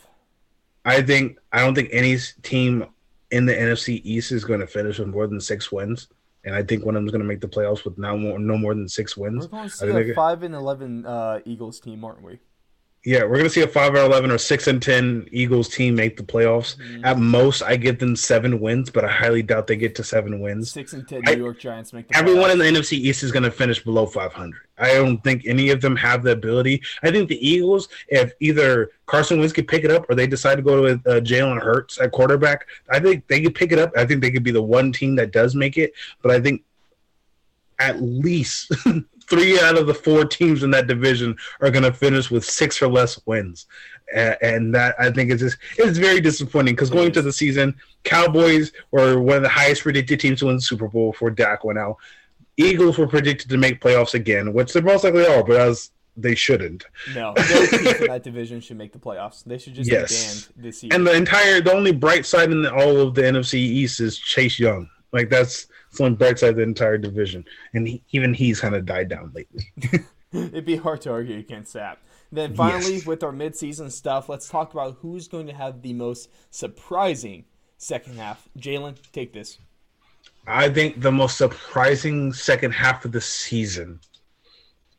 [0.85, 2.85] I think I don't think any team
[3.31, 6.09] in the NFC East is going to finish with more than six wins,
[6.45, 8.39] and I think one of them is going to make the playoffs with now more,
[8.39, 9.45] no more than six wins.
[9.45, 12.39] We're going to see a five and eleven uh, Eagles team, aren't we?
[13.05, 16.17] Yeah, we're gonna see a five or eleven or six and ten Eagles team make
[16.17, 16.77] the playoffs.
[16.77, 17.05] Mm-hmm.
[17.05, 20.41] At most, I give them seven wins, but I highly doubt they get to seven
[20.41, 20.73] wins.
[20.73, 22.17] Six and ten New York Giants make the.
[22.17, 22.53] Everyone playoffs.
[22.53, 24.63] in the NFC East is gonna finish below five hundred.
[24.79, 26.83] I don't think any of them have the ability.
[27.03, 30.57] I think the Eagles, if either Carson Wentz could pick it up or they decide
[30.57, 33.93] to go to uh, Jalen Hurts at quarterback, I think they could pick it up.
[33.97, 35.93] I think they could be the one team that does make it.
[36.23, 36.65] But I think
[37.79, 38.73] at least
[39.29, 42.81] three out of the four teams in that division are going to finish with six
[42.83, 43.67] or less wins,
[44.15, 47.75] and, and that I think is just it's very disappointing because going to the season,
[48.05, 51.65] Cowboys were one of the highest predicted teams to win the Super Bowl before Dak
[51.65, 51.97] went out.
[52.57, 56.35] Eagles were predicted to make playoffs again, which they most likely are, but as they
[56.35, 56.85] shouldn't.
[57.15, 59.43] No, no team from that division should make the playoffs.
[59.45, 60.11] They should just yes.
[60.11, 60.91] be banned this year.
[60.95, 64.19] And the entire, the only bright side in the, all of the NFC East is
[64.19, 64.89] Chase Young.
[65.13, 69.09] Like that's it's on bright the entire division, and he, even he's kind of died
[69.09, 69.71] down lately.
[70.33, 71.99] It'd be hard to argue against that.
[72.33, 73.07] Then finally, yes.
[73.07, 77.45] with our midseason stuff, let's talk about who's going to have the most surprising
[77.79, 78.49] second half.
[78.59, 79.59] Jalen, take this.
[80.49, 84.01] I think the most surprising second half of the season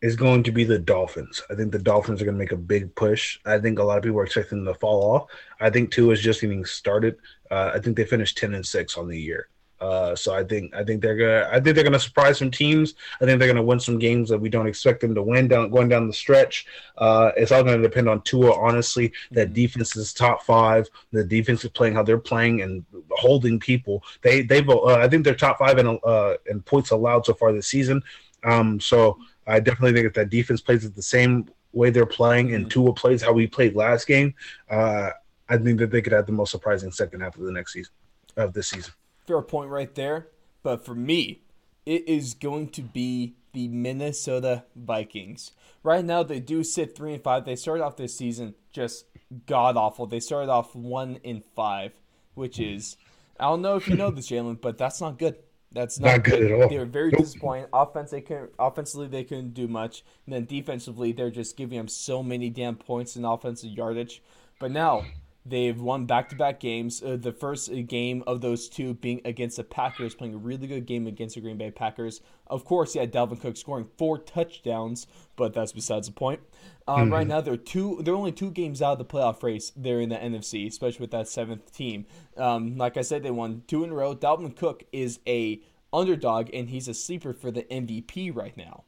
[0.01, 1.41] is going to be the Dolphins.
[1.51, 3.37] I think the Dolphins are going to make a big push.
[3.45, 5.29] I think a lot of people are expecting them to fall off.
[5.59, 7.17] I think Tua is just getting started.
[7.51, 9.49] Uh, I think they finished ten and six on the year.
[9.81, 12.93] Uh, so I think I think they're gonna I think they're gonna surprise some teams.
[13.19, 15.69] I think they're gonna win some games that we don't expect them to win down
[15.69, 16.65] going down the stretch.
[16.97, 18.53] Uh, it's all gonna depend on Tua.
[18.53, 19.53] Honestly, that mm-hmm.
[19.53, 20.87] defense is top five.
[21.11, 24.03] The defense is playing how they're playing and holding people.
[24.21, 27.51] They they've uh, I think they're top five in uh, in points allowed so far
[27.51, 28.01] this season.
[28.45, 32.53] Um, so I definitely think if that defense plays it the same way they're playing
[32.53, 32.69] and mm-hmm.
[32.69, 34.35] Tua plays how we played last game,
[34.69, 35.09] uh,
[35.49, 37.91] I think that they could have the most surprising second half of the next season
[38.37, 38.93] of this season
[39.27, 40.29] fair point right there.
[40.63, 41.41] But for me,
[41.85, 45.51] it is going to be the Minnesota Vikings.
[45.83, 47.45] Right now, they do sit three and five.
[47.45, 49.05] They started off this season just
[49.45, 50.05] god awful.
[50.05, 51.93] They started off one in five,
[52.33, 52.97] which is
[53.39, 55.37] I don't know if you know this, Jalen, but that's not good.
[55.71, 56.39] That's not, not good.
[56.39, 56.51] good.
[56.51, 56.69] at all.
[56.69, 57.21] They're very nope.
[57.21, 57.67] disappointing.
[57.73, 61.87] Offense, they can offensively they couldn't do much, and then defensively they're just giving them
[61.87, 64.21] so many damn points in offensive yardage.
[64.59, 65.05] But now
[65.47, 67.03] They've won back to back games.
[67.03, 70.87] Uh, the first game of those two being against the Packers, playing a really good
[70.87, 72.21] game against the Green Bay Packers.
[72.47, 75.05] Of course, yeah, Dalvin Cook scoring four touchdowns,
[75.35, 76.39] but that's besides the point.
[76.87, 77.13] Um, mm-hmm.
[77.13, 78.01] Right now, they're two.
[78.01, 79.71] They're only two games out of the playoff race.
[79.75, 82.07] They're in the NFC, especially with that seventh team.
[82.37, 84.15] Um, like I said, they won two in a row.
[84.15, 85.61] Dalvin Cook is a
[85.93, 88.83] underdog, and he's a sleeper for the MVP right now.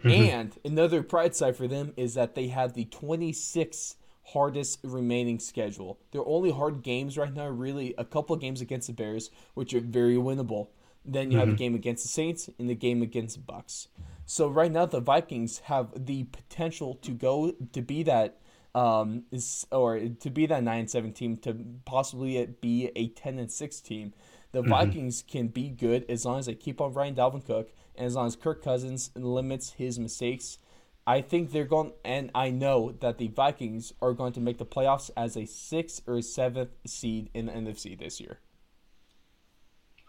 [0.00, 0.10] Mm-hmm.
[0.10, 3.94] And another pride side for them is that they have the 26th
[4.32, 5.98] hardest remaining schedule.
[6.12, 9.30] Their only hard games right now are really a couple of games against the Bears,
[9.54, 10.68] which are very winnable.
[11.04, 11.40] Then you mm-hmm.
[11.40, 13.88] have the game against the Saints and the game against the Bucs.
[14.26, 18.38] So right now the Vikings have the potential to go to be that
[18.74, 23.52] um is or to be that 9 7 team to possibly be a 10 and
[23.52, 24.14] 6 team.
[24.52, 24.70] The mm-hmm.
[24.70, 28.14] Vikings can be good as long as they keep on Ryan Dalvin Cook and as
[28.14, 30.58] long as Kirk Cousins limits his mistakes
[31.06, 34.64] I think they're going, and I know that the Vikings are going to make the
[34.64, 38.38] playoffs as a sixth or seventh seed in the NFC this year.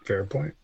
[0.04, 0.54] Fair point.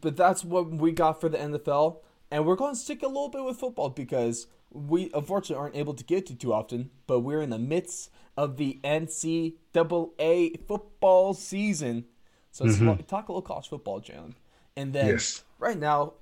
[0.00, 1.98] But that's what we got for the NFL,
[2.30, 5.94] and we're going to stick a little bit with football because we unfortunately aren't able
[5.94, 6.90] to get to too often.
[7.06, 12.04] But we're in the midst of the NCAA football season,
[12.52, 13.02] so mm-hmm.
[13.02, 14.34] talk a little college football, Jalen.
[14.76, 15.42] And then yes.
[15.58, 16.14] right now,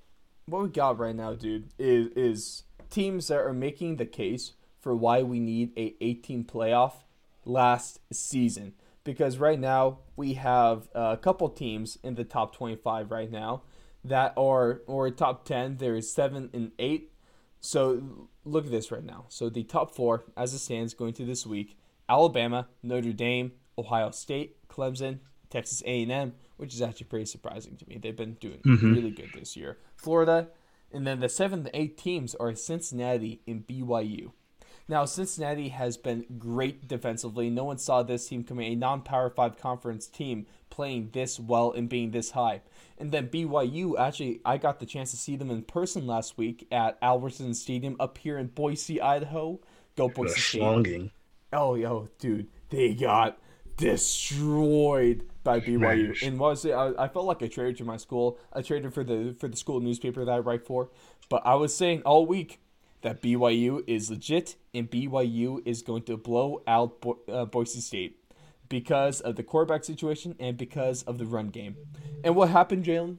[0.47, 4.95] what we got right now, dude, is is teams that are making the case for
[4.95, 6.93] why we need a 18 playoff
[7.45, 8.75] last season.
[9.05, 13.63] Because right now we have a couple teams in the top 25 right now
[14.05, 17.13] that are or top 10 there's 7 and 8
[17.61, 19.27] so look at this right now.
[19.29, 21.79] So the top 4 as it stands going to this week
[22.09, 27.99] Alabama Notre Dame Ohio State Clemson Texas A&M which is actually pretty surprising to me.
[27.99, 28.95] They've been doing mm-hmm.
[28.95, 29.79] really good this year.
[29.97, 30.49] Florida
[30.93, 34.33] and then the seventh and eighth teams are Cincinnati and BYU.
[34.89, 37.49] Now, Cincinnati has been great defensively.
[37.51, 41.73] No one saw this team coming, a non Power 5 conference team, playing this well
[41.73, 42.63] and being this high.
[42.99, 46.67] And then BYU, actually, I got the chance to see them in person last week
[46.73, 49.61] at Albertsons Stadium up here in Boise, Idaho.
[49.97, 50.61] Go Boise State.
[51.53, 53.39] Oh, yo, dude, they got
[53.83, 56.23] destroyed by BYU.
[56.23, 56.71] And was it?
[56.71, 58.39] I, I, felt like I traded to my school.
[58.53, 60.91] I traded for the for the school newspaper that I write for.
[61.29, 62.61] But I was saying all week
[63.01, 68.19] that BYU is legit and BYU is going to blow out Bo- uh, Boise State
[68.69, 71.77] because of the quarterback situation and because of the run game.
[72.23, 73.17] And what happened, Jalen?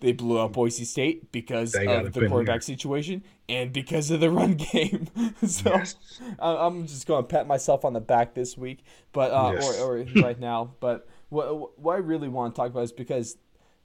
[0.00, 4.54] They blew out Boise State because of the quarterback situation and because of the run
[4.72, 5.08] game.
[5.46, 5.96] so Yes.
[6.38, 8.82] I'm just going to pat myself on the back this week,
[9.12, 9.78] but uh, Yes.
[9.80, 10.72] or, or right now.
[10.80, 13.36] But what what I really want to talk about is because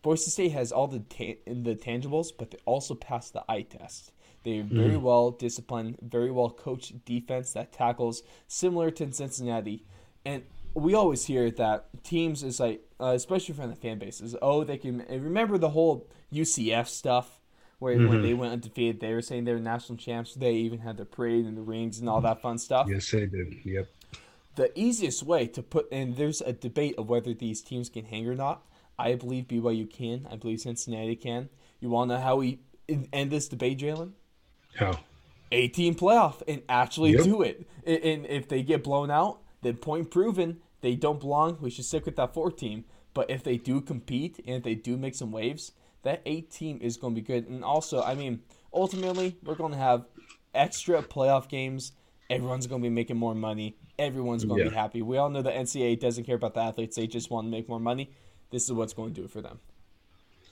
[0.01, 4.12] Boise State has all the ta- the tangibles, but they also pass the eye test.
[4.43, 9.84] They're very well disciplined, very well coached defense that tackles, similar to Cincinnati.
[10.23, 10.43] And
[10.75, 14.77] we always hear that teams is like, uh, especially from the fan bases, oh, they
[14.77, 17.39] can remember the whole UCF stuff
[17.79, 20.33] where when they went undefeated, they were saying they were national champs.
[20.33, 23.25] They even had the parade and the rings and all that fun stuff Yes, they
[23.25, 23.53] did.
[23.65, 23.88] Yep.
[24.55, 28.27] the easiest way to put and there's a debate of whether these teams can hang
[28.27, 28.63] or not.
[28.97, 30.25] I believe BYU can.
[30.31, 31.49] I believe Cincinnati can.
[31.81, 32.59] You want to know how we
[33.11, 34.11] end this debate, Jalen?
[34.75, 34.99] How?
[35.51, 37.23] 18 playoff and actually Yep.
[37.23, 37.67] do it.
[37.85, 40.61] And if they get blown out, then point proven.
[40.86, 41.58] They don't belong.
[41.62, 42.86] We should stick with that four team.
[43.15, 45.71] But if they do compete and if they do make some waves,
[46.04, 47.48] that eight team is going to be good.
[47.48, 50.06] And also, I mean, ultimately, we're going to have
[50.54, 51.93] extra playoff games.
[52.30, 53.78] Everyone's going to be making more money.
[53.98, 55.02] Everyone's going to be happy.
[55.02, 56.98] We all know the NCAA doesn't care about the athletes.
[56.98, 58.12] They just want to make more money.
[58.52, 59.60] This is what's going to do it for them.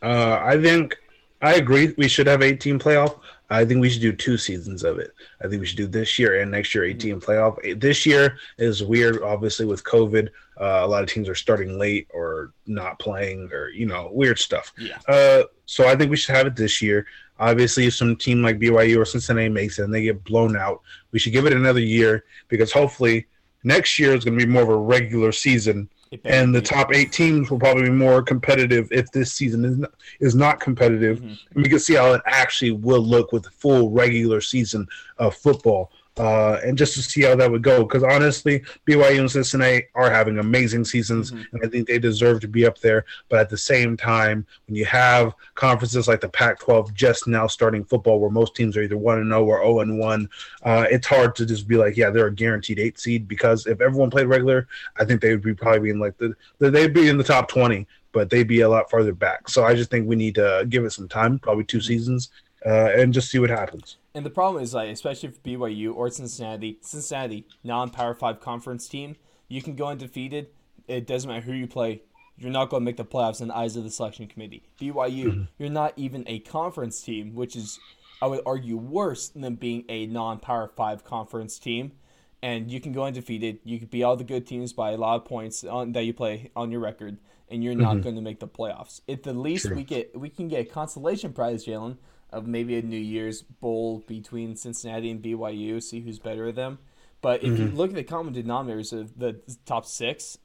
[0.02, 0.98] Uh, I think
[1.44, 1.94] I agree.
[1.98, 3.20] We should have 18 playoff.
[3.50, 5.14] I think we should do two seasons of it.
[5.44, 7.60] I think we should do this year and next year 18 playoff.
[7.64, 10.30] Eh, This year is weird, obviously with COVID.
[10.60, 14.40] Uh, a lot of teams are starting late or not playing or you know weird
[14.40, 14.72] stuff.
[14.80, 14.98] Yeah.
[15.08, 17.06] Uh, so I think we should have it this year.
[17.40, 20.82] Obviously, if some team like BYU or Cincinnati makes it and they get blown out,
[21.12, 23.28] we should give it another year because hopefully
[23.64, 25.90] next year is going to be more of a regular season
[26.26, 29.92] and the top eight teams will probably be more competitive if this season is not,
[30.20, 31.20] is not competitive.
[31.20, 31.38] Mhm.
[31.56, 35.36] And we can see how it actually will look with the full regular season of
[35.36, 37.84] football, uh, and just to see how that would go.
[37.84, 41.46] Because honestly, BYU and Cincinnati are having amazing seasons, Mhm.
[41.54, 43.06] and I think they deserve to be up there.
[43.30, 47.84] But at the same time, when you have conferences like the Pac-12 just now starting
[47.84, 50.30] football, where most teams are either one and zero or zero and one,
[50.64, 53.28] uh, it's hard to just be like, yeah, they're a guaranteed eight seed.
[53.28, 56.94] Because if everyone played regular, I think they would be probably in like the they'd
[56.94, 59.50] be in the top twenty, but they'd be a lot farther back.
[59.50, 62.30] So I just think we need to give it some time, probably two seasons,
[62.66, 63.98] uh, and just see what happens.
[64.16, 69.16] And the problem is, like, especially for BYU or Cincinnati, Cincinnati, non-power five conference team,
[69.48, 70.50] you can go undefeated.
[70.88, 72.04] It doesn't matter who you play.
[72.38, 74.64] You're not going to make the playoffs in the eyes of the selection committee.
[74.80, 75.44] BYU, mm-hmm.
[75.58, 77.80] you're not even a conference team, which is,
[78.22, 81.94] I would argue, worse than being a non-power five conference team.
[82.42, 83.60] And you can go undefeated.
[83.64, 86.14] You could be all the good teams by a lot of points on, that you
[86.14, 87.18] play on your record,
[87.50, 88.02] and you're not mm-hmm.
[88.02, 89.02] going to make the playoffs.
[89.08, 89.76] At the least, True.
[89.78, 91.98] we get we can get a consolation prize, Jalen,
[92.34, 96.80] of maybe a New Year's bowl between Cincinnati and BYU, see who's better of them.
[97.22, 97.78] But if you mm-hmm.
[97.78, 100.38] look at the common denominators of the top six,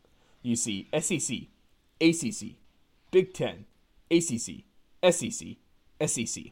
[0.42, 1.48] you see SEC,
[2.00, 2.54] ACC,
[3.10, 3.64] Big Ten,
[4.10, 4.64] ACC,
[5.10, 5.56] SEC,
[6.06, 6.44] SEC.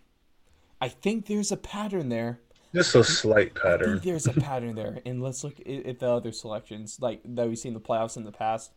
[0.81, 2.41] I think there's a pattern there.
[2.75, 3.91] Just a slight I pattern.
[3.93, 7.49] think there's a pattern there, and let's look at, at the other selections like that
[7.49, 8.73] we've seen in the playoffs in the past.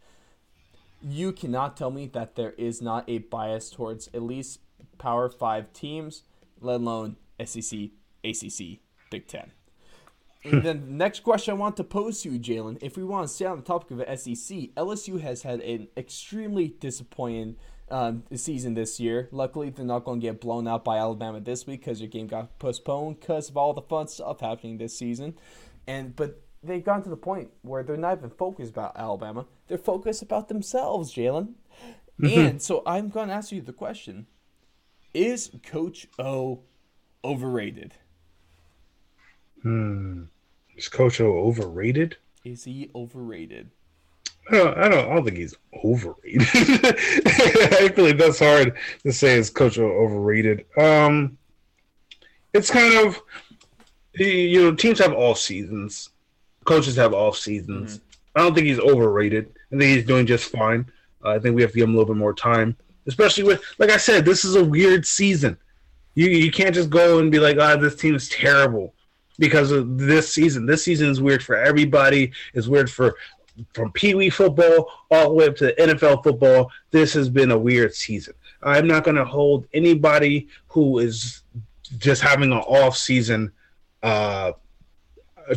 [1.01, 4.59] You cannot tell me that there is not a bias towards at least
[4.97, 6.23] Power Five teams,
[6.61, 7.89] let alone SEC,
[8.23, 9.51] ACC, Big Ten.
[10.43, 13.27] And then the next question I want to pose to you, Jalen, if we want
[13.27, 17.57] to stay on the topic of the SEC, LSU has had an extremely disappointing
[17.91, 19.27] um, season this year.
[19.31, 22.27] Luckily, they're not going to get blown out by Alabama this week because their game
[22.27, 25.35] got postponed because of all the fun stuff happening this season.
[25.87, 29.77] And but they've gotten to the point where they're not even focused about Alabama; they're
[29.77, 31.53] focused about themselves, Jalen.
[32.23, 34.27] and so I'm going to ask you the question:
[35.13, 36.61] Is Coach O
[37.23, 37.93] overrated?
[39.63, 40.23] Hmm.
[40.77, 42.17] Is Coach O overrated?
[42.45, 43.69] Is he overrated?
[44.49, 45.09] I don't, I don't.
[45.09, 46.41] I don't think he's overrated.
[46.53, 49.37] I feel like that's hard to say.
[49.37, 50.65] Is Coach O overrated?
[50.77, 51.37] Um,
[52.53, 53.21] it's kind of
[54.15, 56.09] you know teams have off seasons,
[56.65, 57.99] coaches have off seasons.
[58.35, 59.53] I don't think he's overrated.
[59.71, 60.89] I think he's doing just fine.
[61.23, 62.77] Uh, I think we have to give him a little bit more time,
[63.09, 65.57] especially with like I said, this is a weird season.
[66.15, 68.93] You you can't just go and be like, ah, this team is terrible
[69.37, 70.65] because of this season.
[70.65, 72.31] This season is weird for everybody.
[72.53, 73.15] It's weird for
[73.73, 76.71] from Pee Wee football all the way up to NFL football.
[76.91, 78.35] This has been a weird season.
[78.61, 81.41] I'm not going to hold anybody who is
[81.97, 83.51] just having an off season
[84.03, 84.53] uh,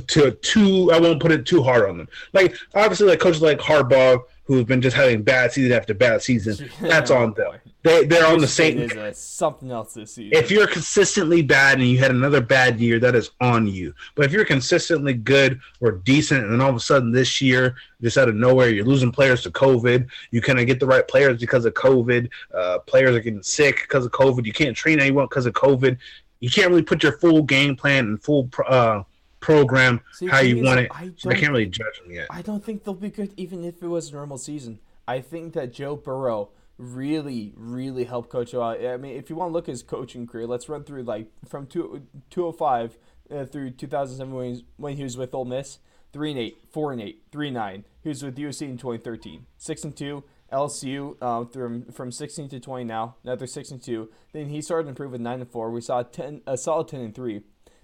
[0.08, 0.90] to too.
[0.92, 2.08] I won't put it too hard on them.
[2.32, 6.68] Like obviously, like coaches like Harbaugh who've been just having bad season after bad season.
[6.80, 7.46] That's Oh, on them.
[7.52, 7.60] boy.
[7.84, 8.78] They they're on the same.
[8.78, 10.36] is uh, something else this season.
[10.36, 13.92] If you're consistently bad and you had another bad year, that is on you.
[14.14, 17.74] But if you're consistently good or decent, and then all of a sudden this year,
[18.00, 20.08] just out of nowhere, you're losing players to COVID.
[20.30, 22.28] You couldn't get the right players because of COVID.
[22.56, 24.44] Uh, players are getting sick because of COVID.
[24.46, 25.98] You can't train anyone because of COVID.
[26.38, 29.02] You can't really put your full game plan and full uh,
[29.42, 30.92] program See, how you want is, it.
[30.94, 32.28] I So I can't really judge them yet.
[32.30, 34.78] I don't think they'll be good even if it was a normal season.
[35.06, 38.84] I think that Joe Burrow really, really helped coach out.
[38.84, 41.28] I mean, if you want to look at his coaching career, let's run through like
[41.46, 42.96] from two, 205
[43.30, 45.78] uh, through 2007 when he, was, when he was with Ole Miss.
[46.12, 47.84] 3 and 8, 4 and 8, 3 and 9.
[48.02, 49.46] He was with USC in 2013.
[49.56, 54.10] 6 and 2, LSU uh, from from 16 to 20 now, another 6 and 2.
[54.32, 55.70] Then he started to improve with 9 and 4.
[55.70, 57.40] We saw a 10 a solid 10 and 3.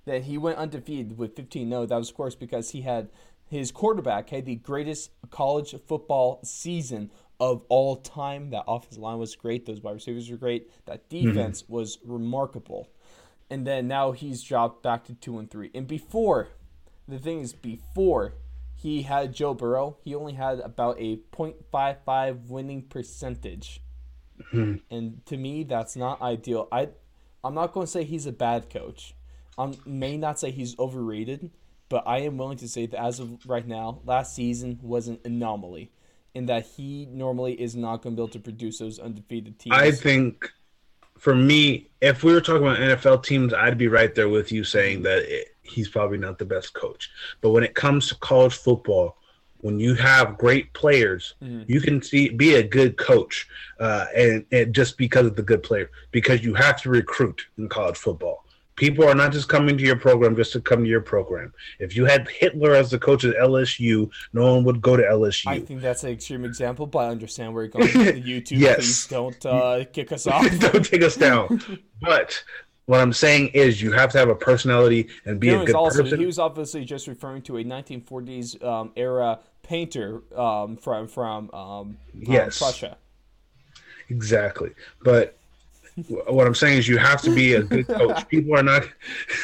[0.08, 1.86] Then he went undefeated with 15 0.
[1.86, 3.10] That was of course because he had
[3.50, 8.50] his quarterback had the greatest college football season of all time.
[8.50, 9.66] That offensive line was great.
[9.66, 10.70] Those wide receivers were great.
[10.86, 11.28] That mm-hmm.
[11.28, 12.88] defense was remarkable.
[13.50, 15.70] And then now he's dropped back to two and three.
[15.74, 16.48] And before,
[17.06, 18.34] the thing is, before
[18.74, 23.82] he had Joe Burrow, he only had about a .55 winning percentage.
[24.52, 24.76] Mm-hmm.
[24.90, 26.68] And to me, that's not ideal.
[26.72, 26.88] I,
[27.42, 29.14] I'm not going to say he's a bad coach.
[29.58, 31.50] I may not say he's overrated,
[31.88, 35.18] but I am willing to say that as of right now, last season was an
[35.24, 35.90] anomaly,
[36.34, 39.76] in that he normally is not going to be able to produce those undefeated teams.
[39.76, 40.50] I think
[41.18, 44.62] for me, if we were talking about NFL teams, I'd be right there with you
[44.62, 47.10] saying that it, he's probably not the best coach.
[47.40, 49.16] But when it comes to college football,
[49.60, 51.34] when you have great players,
[51.66, 53.48] you can see be a good coach,
[53.80, 57.68] uh, and, and just because of the good player, because you have to recruit in
[57.68, 58.44] college football.
[58.78, 61.52] People are not just coming to your program just to come to your program.
[61.80, 65.48] If you had Hitler as the coach at LSU, no one would go to LSU.
[65.48, 67.88] I think that's an extreme example, but I understand where you're going.
[68.22, 68.76] YouTube, Yes.
[68.76, 70.46] please don't uh, kick us off.
[70.60, 71.60] Don't take us down.
[72.00, 72.42] But
[72.86, 75.74] what I'm saying is, you have to have a personality and be He a good
[75.74, 76.20] also person.
[76.20, 81.98] he was obviously just referring to a 1940s um, era painter um, from from um,
[82.14, 82.62] Yes.
[82.62, 82.96] um, Prussia.
[84.08, 84.70] Exactly.
[85.02, 85.37] But
[86.26, 88.28] what I'm saying is, you have to be a good coach.
[88.28, 88.82] People are not.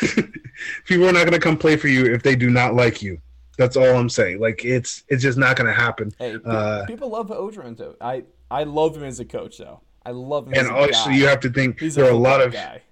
[0.87, 3.19] people are not going to come play for you if they do not like you.
[3.59, 4.41] That's all I'm saying.
[4.41, 6.13] Like it's it's just not going to happen.
[6.19, 7.95] Hey, pe- Uh, people love Orgeron though.
[8.01, 9.81] I I love him as a coach though.
[10.05, 10.55] I love him.
[10.55, 12.83] and as a also, you have to think He's there are a lot of guy.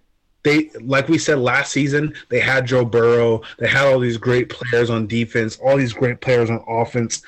[0.44, 4.48] they like we said last season they had Joe Burrow, they had all these great
[4.50, 7.22] players on defense, all these great players on offense,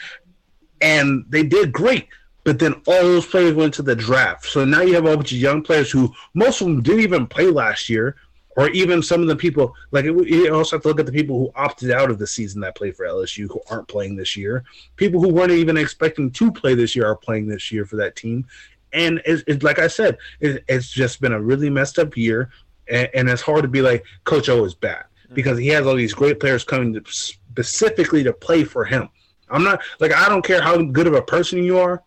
[0.81, 2.07] and they did great.
[2.45, 4.47] But then all those players went to the draft.
[4.47, 7.27] So now you have a bunch of young players who most of them didn't even
[7.27, 8.17] play last year,
[8.57, 11.39] or even some of the people like you also have to look at the people
[11.39, 14.65] who opted out of the season that played for LSU who aren't playing this year.
[14.97, 18.15] People who weren't even expecting to play this year are playing this year for that
[18.15, 18.47] team.
[18.93, 22.51] And it's, it's like I said, it, it's just been a really messed up year
[22.89, 25.35] and, and it's hard to be like Coach O is bad mm.
[25.35, 29.09] because he has all these great players coming to specifically to play for him.
[29.51, 32.03] I'm not like I don't care how good of a person you are,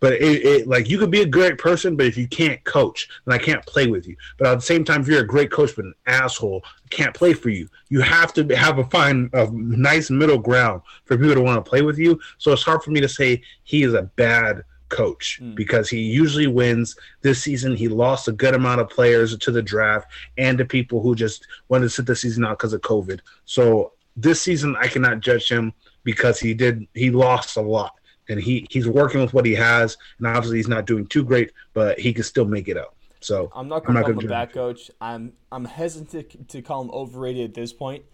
[0.00, 3.08] but it, it like you could be a great person, but if you can't coach,
[3.24, 4.16] then I can't play with you.
[4.38, 7.14] But at the same time, if you're a great coach but an asshole, I can't
[7.14, 7.68] play for you.
[7.90, 11.68] You have to have a fine, a nice middle ground for people to want to
[11.68, 12.18] play with you.
[12.38, 15.54] So it's hard for me to say he is a bad coach hmm.
[15.54, 16.96] because he usually wins.
[17.20, 21.02] This season, he lost a good amount of players to the draft and to people
[21.02, 23.20] who just wanted to sit the season out because of COVID.
[23.44, 25.72] So this season, I cannot judge him
[26.02, 27.99] because he did he lost a lot
[28.30, 31.52] and he he's working with what he has and obviously he's not doing too great,
[31.74, 32.94] but he can still make it up.
[33.20, 34.90] So I'm not I'm going to call him a bad coach.
[35.00, 38.04] I'm I'm hesitant to call him overrated at this point,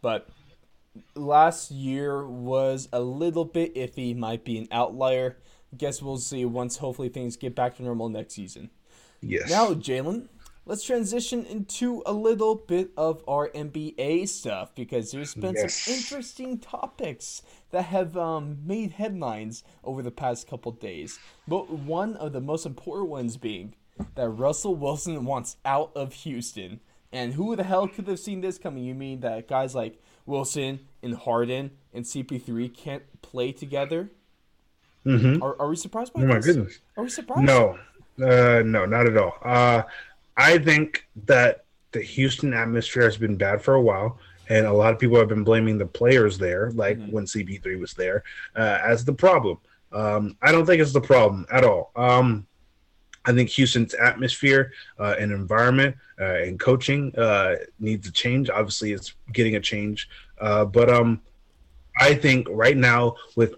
[0.00, 0.28] but
[1.14, 4.16] last year was a little bit iffy.
[4.16, 5.36] Might be an outlier.
[5.76, 8.70] Guess we'll see once hopefully things get back to normal next season.
[9.20, 9.50] yes.
[9.50, 10.28] Now, Jalen,
[10.66, 15.74] let's transition into a little bit of our NBA stuff because there's been Yes.
[15.74, 21.18] some interesting topics that have um, made headlines over the past couple days.
[21.46, 23.74] But one of the most important ones being
[24.14, 26.80] that Russell Wilson wants out of Houston.
[27.12, 28.82] And who the hell could have seen this coming?
[28.82, 34.10] You mean that guys like Wilson and Harden and CP3 can't play together?
[35.06, 35.40] Mhm.
[35.42, 36.80] Are, are we surprised by Oh my goodness.
[36.96, 37.42] Are we surprised?
[37.46, 37.78] No,
[38.20, 39.34] uh, no, not at all.
[39.44, 39.82] Uh,
[40.36, 44.18] I think that the Houston atmosphere has been bad for a while,
[44.48, 47.94] and a lot of people have been blaming the players there, like when CP3 was
[47.94, 48.24] there,
[48.56, 49.58] uh, as the problem.
[49.92, 51.92] Um, I don't think it's the problem at all.
[51.94, 52.46] Um,
[53.24, 58.50] I think Houston's atmosphere uh, and environment uh, and coaching uh, needs a change.
[58.50, 60.08] Obviously, it's getting a change,
[60.40, 61.22] uh, but um,
[61.98, 63.54] I think right now with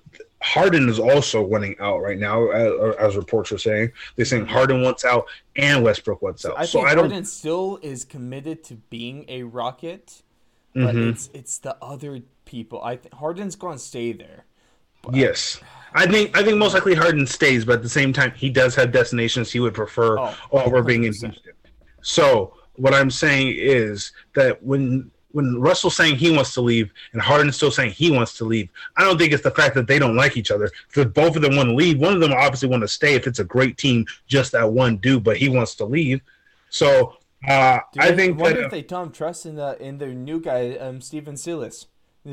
[0.46, 3.90] Harden is also wanting out right now, as, as, reports are saying.
[4.14, 5.26] They're saying Harden wants out
[5.56, 6.54] and Westbrook wants out.
[6.56, 7.06] I so think I don't...
[7.10, 10.22] Harden still is committed to being a Rocket,
[10.72, 11.08] but mm-hmm.
[11.08, 12.80] it's it's the other people.
[12.80, 14.44] I think Harden's going to stay there.
[15.02, 15.16] But...
[15.16, 15.60] Yes.
[15.94, 18.76] I think I think most likely Harden stays, but at the same time, he does
[18.76, 20.86] have destinations he would prefer oh, over 100%.
[20.86, 21.34] being in Houston.
[22.02, 27.20] So what I'm saying is that when when Russell's saying he wants to leave and
[27.20, 29.98] Harden's still saying he wants to leave, I don't think it's the fact that they
[29.98, 30.70] don't like each other.
[30.88, 31.98] Because both of them want to leave.
[31.98, 34.96] One of them obviously want to stay if it's a great team, just that one
[34.96, 36.22] dude, but he wants to leave.
[36.70, 38.38] So uh, I think.
[38.38, 41.36] I wonder that, if they don't trust in the in their new guy, um, Stephen
[41.36, 41.86] Silas.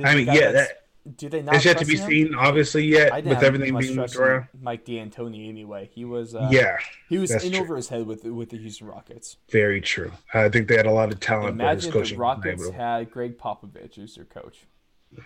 [0.04, 0.83] I mean, yeah, that,
[1.18, 1.56] do they not?
[1.56, 2.10] It's yet to be him?
[2.10, 4.47] seen, obviously, yet with everything being moved around.
[4.62, 6.34] Mike D'Antoni, anyway, he was.
[6.34, 6.78] Uh, yeah,
[7.10, 7.62] he was in true.
[7.62, 9.38] over his head with with the Houston Rockets.
[9.49, 10.12] Very true.
[10.34, 11.60] I think they had a lot of talent.
[11.60, 14.60] Imagine if the Rockets had Gregg Popovich as their coach.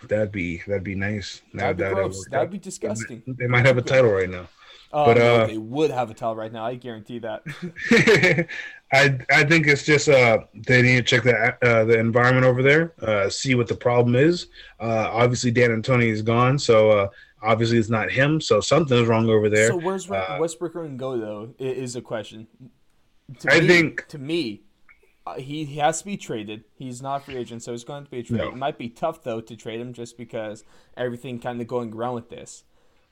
[0.07, 1.41] That'd be that'd be nice.
[1.53, 2.27] That'd, that'd be, gross.
[2.29, 3.23] that'd be disgusting.
[3.25, 4.47] They might have a title right now.
[4.93, 6.65] Oh, but no, uh, they would have a title right now.
[6.65, 7.43] I guarantee that.
[8.93, 12.63] I I think it's just uh they need to check the uh, the environment over
[12.63, 14.47] there, uh, see what the problem is.
[14.79, 17.07] Uh, obviously, D'Antoni is gone, so uh,
[17.41, 18.39] obviously it's not him.
[18.39, 19.67] So something's wrong over there.
[19.67, 21.53] So where's uh, Westbrook going to go though?
[21.59, 22.47] Is a question.
[23.39, 24.61] To I me, think to me,
[25.25, 26.63] uh, he, he has to be traded.
[26.75, 28.45] He's not free agent, so he's going to be traded.
[28.45, 28.51] No.
[28.53, 30.63] It might be tough though to trade him just because
[30.95, 32.63] everything kind of going around with this.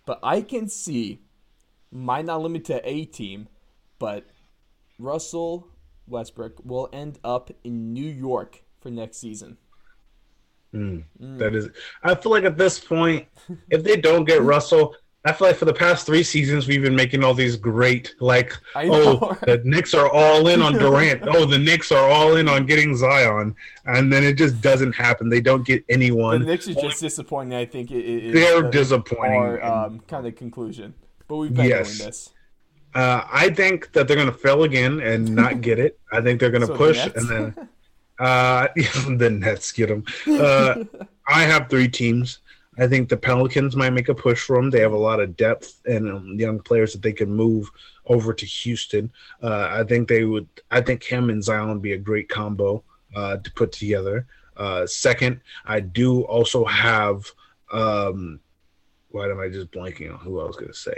[0.06, 1.20] But I can see
[1.96, 3.48] might not limit to a team,
[4.00, 4.26] but
[5.00, 5.68] Russell
[6.08, 9.58] Westbrook will end up in New York for next season.
[10.74, 11.40] Mm, mm.
[11.40, 11.70] That is,
[12.04, 13.28] I feel like at this point,
[13.70, 14.94] if they don't get Russell,
[15.24, 18.54] I feel like for the past three seasons we've been making all these great, like,
[18.76, 21.24] oh, the Knicks are all in on Durant.
[21.28, 25.30] oh, the Knicks are all in on getting Zion, and then it just doesn't happen.
[25.30, 26.42] They don't get anyone.
[26.42, 27.58] The Knicks is just disappointing.
[27.58, 29.34] I think it, it, they're the, disappointing.
[29.34, 30.94] Our um, kind of conclusion.
[31.28, 31.98] But we've been yes.
[31.98, 32.30] doing this.
[32.94, 36.00] Uh, I think that they're going to fail again and not get it.
[36.12, 37.70] I think they're going to so push the and then
[38.20, 38.68] uh,
[39.18, 40.06] the Nets get them.
[40.28, 40.86] Uh,
[41.28, 42.40] I have three teams.
[42.78, 44.70] I think the Pelicans might make a push for them.
[44.70, 47.70] They have a lot of depth and um, young players that they can move
[48.06, 49.12] over to Houston.
[49.42, 50.48] Uh, I think they would.
[50.72, 52.84] I think him and Zion would be a great combo
[53.16, 54.28] uh, to put together.
[54.58, 57.26] Uh, second, I do also have.
[57.72, 58.40] Um,
[59.10, 60.98] why am I just blanking on who I was going to say?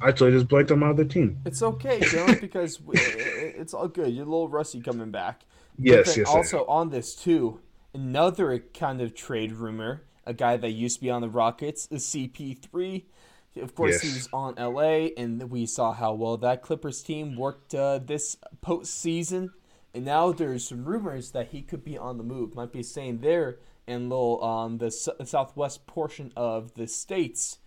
[0.00, 1.40] I totally just blanked on my other team.
[1.44, 4.12] It's okay, Dylan, because it's all good.
[4.12, 5.42] You're a little rusty coming back.
[5.78, 6.26] Yes, yes.
[6.28, 7.60] Also on this too,
[7.94, 10.02] another kind of trade rumor.
[10.28, 13.04] A guy that used to be on the Rockets is CP3.
[13.62, 14.02] Of course, yes.
[14.02, 18.36] he was on LA, and we saw how well that Clippers team worked uh, this
[18.64, 19.50] postseason.
[19.94, 22.54] And now there's some rumors that he could be on the move.
[22.54, 27.58] Might be saying there in little um, the s- southwest portion of the states.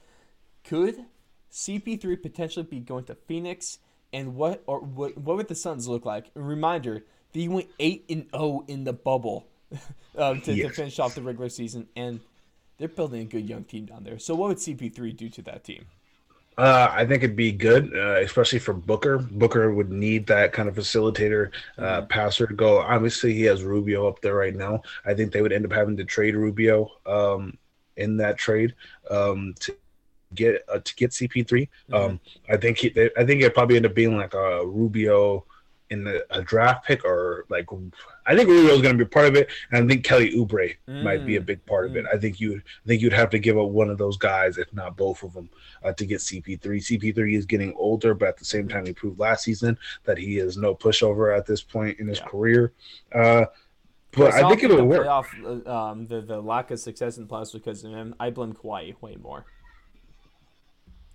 [0.63, 1.05] Could
[1.51, 3.79] CP3 potentially be going to Phoenix?
[4.11, 6.31] And what or what, what would the Suns look like?
[6.35, 9.47] A reminder: they went eight and zero oh in the bubble
[10.17, 10.69] um, to, yes.
[10.69, 12.19] to finish off the regular season, and
[12.77, 14.17] they're building a good young team down there.
[14.17, 15.85] So, what would CP3 do to that team?
[16.57, 19.19] Uh, I think it'd be good, uh, especially for Booker.
[19.19, 22.07] Booker would need that kind of facilitator, uh, mm-hmm.
[22.07, 22.79] passer to go.
[22.79, 24.81] Obviously, he has Rubio up there right now.
[25.05, 27.57] I think they would end up having to trade Rubio um,
[27.95, 28.75] in that trade
[29.09, 29.73] um, to
[30.35, 31.47] get uh, to get CP3.
[31.47, 31.93] Mm-hmm.
[31.93, 32.19] Um,
[32.49, 35.45] I think he, they, I think it probably end up being like a Rubio
[35.89, 37.67] in the, a draft pick or like
[38.25, 40.75] I think Rubio is going to be part of it, and I think Kelly Oubre
[40.87, 41.03] mm.
[41.03, 41.91] might be a big part mm.
[41.91, 42.05] of it.
[42.05, 42.15] Mm.
[42.15, 44.71] I think you I think you'd have to give up one of those guys, if
[44.73, 45.49] not both of them,
[45.83, 46.61] uh, to get CP3.
[46.61, 50.37] CP3 is getting older, but at the same time, he proved last season that he
[50.37, 52.25] is no pushover at this point in his yeah.
[52.25, 52.73] career.
[53.13, 53.45] Uh,
[54.11, 55.05] but I think it'll work.
[55.05, 58.15] Playoff, uh, um, the the lack of success in the playoffs because of him.
[58.19, 59.45] I blame Kawhi way more.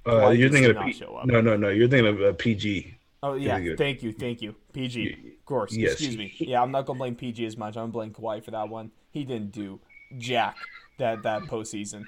[0.06, 1.68] Uh, you're thinking of P- no, no, no.
[1.70, 2.96] You're thinking of uh, PG.
[3.22, 5.12] Oh yeah, thank you, thank you, PG.
[5.38, 5.92] Of course, yes.
[5.92, 6.34] excuse me.
[6.38, 7.76] Yeah, I'm not gonna blame PG as much.
[7.76, 8.90] I'm gonna blame Kawhi for that one.
[9.12, 9.80] He didn't do
[10.18, 10.56] jack
[10.98, 12.04] that that postseason.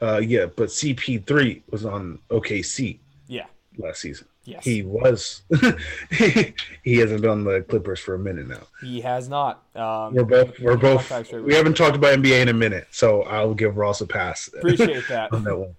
[0.00, 3.00] Uh, yeah, but CP3 was on OKC.
[3.26, 3.46] Yeah,
[3.76, 4.26] last season.
[4.44, 4.64] Yes.
[4.64, 5.42] He was.
[6.82, 8.62] he hasn't been on the Clippers for a minute now.
[8.80, 9.62] He has not.
[9.76, 10.58] Um, we're both.
[10.58, 11.32] We're both.
[11.32, 14.48] We haven't talked about NBA in a minute, so I'll give Ross a pass.
[14.56, 15.32] Appreciate that.
[15.32, 15.74] on that one.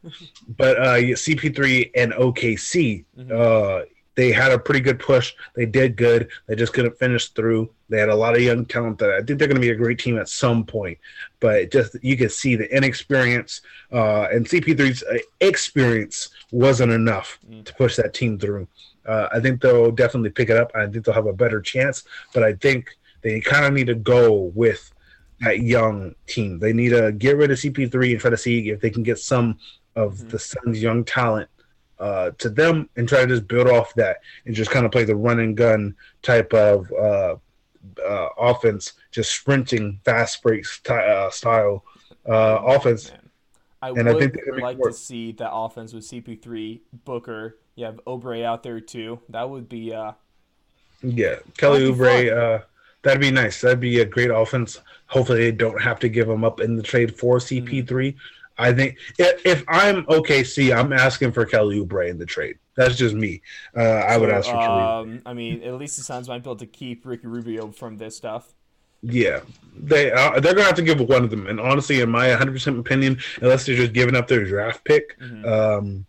[0.57, 3.32] But uh, CP3 and OKC, mm-hmm.
[3.32, 3.86] uh,
[4.16, 5.34] they had a pretty good push.
[5.55, 6.30] They did good.
[6.47, 7.70] They just couldn't finish through.
[7.89, 9.76] They had a lot of young talent that I think they're going to be a
[9.76, 10.97] great team at some point.
[11.39, 17.64] But just you can see the inexperience uh, and CP3's uh, experience wasn't enough mm.
[17.64, 18.68] to push that team through.
[19.05, 20.72] Uh, I think they'll definitely pick it up.
[20.76, 22.03] I think they'll have a better chance.
[22.34, 22.89] But I think
[23.22, 24.91] they kind of need to go with
[25.39, 26.59] that young team.
[26.59, 29.20] They need to get rid of CP3 and try to see if they can get
[29.20, 29.57] some
[29.95, 30.30] of Mhm.
[30.30, 31.49] the Suns' young talent
[32.02, 35.04] uh, to them and try to just build off that and just kind of play
[35.04, 37.36] the run and gun type of uh,
[38.04, 41.86] uh, offense, just sprinting, fast breaks ty- uh, style
[42.28, 43.12] uh, offense.
[43.12, 43.20] Man.
[43.84, 47.58] I And I would think can make like to see that offense with CP3, Booker.
[47.76, 49.20] You have Oubre out there too.
[49.30, 50.12] That would be uh
[51.02, 52.64] Yeah, Kelly That'd Oubre, uh,
[53.02, 53.62] that'd be nice.
[53.62, 54.80] That'd be a great offense.
[55.08, 58.16] Hopefully, they don't have to give him up in the trade for CP3.
[58.62, 62.57] I think if, if I'm OKC, I'm asking for Kelly Oubre in the trade.
[62.76, 63.41] That's just me.
[63.76, 64.84] Uh, I would ask for Kelly.
[64.84, 67.97] um I mean, at least the Suns might be able to keep Ricky Rubio from
[67.97, 68.53] this stuff.
[69.03, 69.39] Yeah,
[69.76, 71.47] they uh, they're gonna have to give one of them.
[71.47, 75.20] And honestly, in my 100 percent opinion, unless they're just giving up their draft pick,
[75.20, 75.45] Mhm.
[75.47, 76.05] um,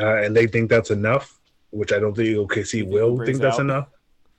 [0.00, 1.38] uh, and they think that's enough,
[1.70, 3.60] which I don't think OKC think will think that's out?
[3.60, 3.88] enough.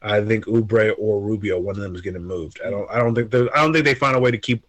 [0.02, 2.60] I think Oubre or Rubio, one of them is getting moved.
[2.66, 2.90] I don't.
[2.92, 3.32] I don't think.
[3.32, 4.66] they- I don't think they find a way to keep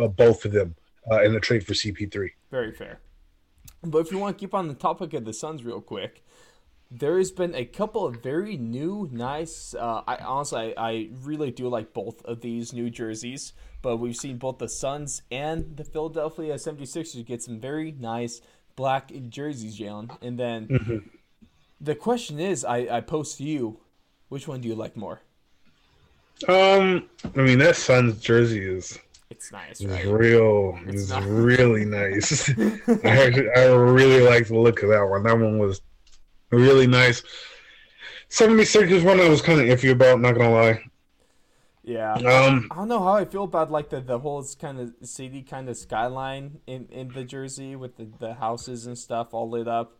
[0.00, 0.74] uh, both of them
[1.10, 2.30] uh, in the trade for CP3.
[2.50, 3.00] Very fair.
[3.82, 6.24] But if you want to keep on the topic of the Suns real quick,
[6.90, 9.74] there has been a couple of very new, nice.
[9.74, 13.52] Uh, I honestly, I, I really do like both of these new jerseys.
[13.80, 18.40] But we've seen both the Suns and the Philadelphia 76ers get some very nice
[18.76, 20.16] black jerseys, Jalen.
[20.22, 21.10] And then
[21.80, 23.80] the question is, I, I pose to you,
[24.28, 25.22] which one do you like more?
[26.48, 28.98] Um, I mean that Suns jersey is
[29.32, 30.06] It's nice, is right?
[30.06, 30.78] real.
[30.86, 32.50] It's It's not- really nice.
[33.04, 35.22] I actually, I really like the look of that one.
[35.22, 35.80] That one was
[36.50, 37.22] really nice.
[38.28, 40.20] Seventy six is one I was kind of iffy about.
[40.20, 40.84] Not gonna lie.
[41.82, 42.12] Yeah.
[42.12, 45.42] Um, I don't know how I feel about like the, the whole kind of city
[45.42, 49.66] kind of skyline in, in the Jersey with the, the houses and stuff all lit
[49.66, 49.98] up.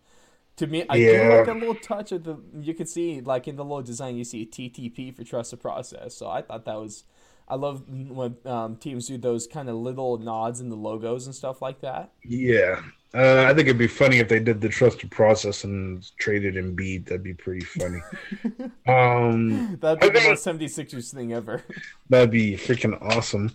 [0.56, 2.36] To me, I do like a little touch of the.
[2.60, 6.14] You can see like in the little design, you see TTP for trust trusted process.
[6.14, 7.04] So I thought that was.
[7.48, 11.34] I love when um, teams do those kind of little nods in the logos and
[11.34, 12.12] stuff like that.
[12.24, 12.82] yeah.
[13.14, 17.04] Uh, I think it'd be funny if they did the trusted process and traded Embiid.
[17.06, 18.00] That'd be pretty funny.
[18.86, 21.62] um, That'd be I the think- most 76ers thing ever.
[22.08, 23.50] that'd be freaking awesome.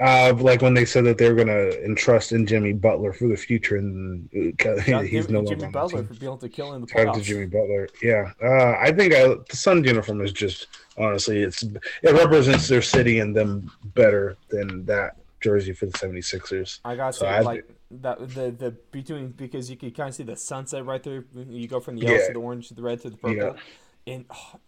[0.00, 3.36] Uh, like when they said that they were gonna entrust in Jimmy Butler for the
[3.36, 4.28] future, and
[4.64, 6.06] uh, Shout he's Jimmy, no longer Jimmy on the Butler team.
[6.08, 7.20] for being able to kill in the Shout out to.
[7.20, 7.88] Jimmy Butler.
[8.02, 12.82] Yeah, uh, I think I, the Suns uniform is just honestly, it's it represents their
[12.82, 16.78] city and them better than that jersey for the 76ers.
[16.84, 17.68] I gotta So say, I like
[18.00, 21.24] that the the between because you can kind of see the sunset right there.
[21.34, 22.26] You go from the yellow Yeah.
[22.28, 24.12] to the orange to the red to the purple, Yeah.
[24.14, 24.58] and oh,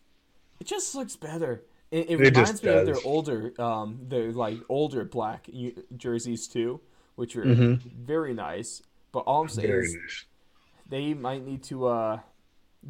[0.60, 1.62] it just looks better.
[1.90, 5.48] It, it It reminds me of their older, um, their like older black
[5.96, 6.80] jerseys too,
[7.14, 7.80] which are Mhm.
[7.82, 8.82] very nice.
[9.12, 10.24] But all I'm saying Very is nice.
[10.88, 12.20] they might need to uh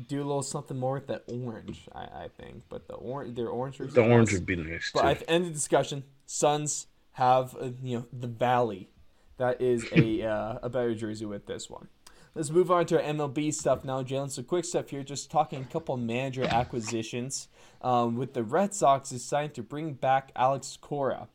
[0.08, 1.86] do a little something more with that orange.
[1.94, 4.38] I, I think, but the orange, their orange jerseys The orange nice.
[4.40, 5.06] would be nice But too.
[5.08, 8.88] at the end of the discussion, Suns have uh, you know the Valley.
[9.36, 11.88] That is a uh, a better jersey with this one.
[12.34, 14.30] Let's move on to our MLB stuff now, Jalen.
[14.30, 17.48] So quick stuff here, just talking a couple manager acquisitions.
[17.80, 21.28] Um, with the Red Sox deciding to bring back Alex Cora.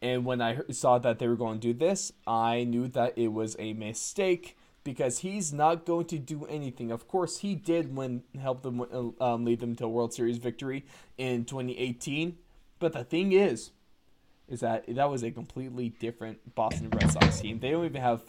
[0.00, 3.28] And when I saw that they were going to do this, I knew that it
[3.28, 6.90] was a mistake because he's not going to do anything.
[6.90, 10.38] Of course, he did when help them uh, um, lead them to a World Series
[10.38, 10.84] victory
[11.16, 12.36] in 2018.
[12.80, 13.70] But the thing is,
[14.48, 17.58] is that that was a completely different Boston Red Sox team.
[17.60, 18.22] They don't even have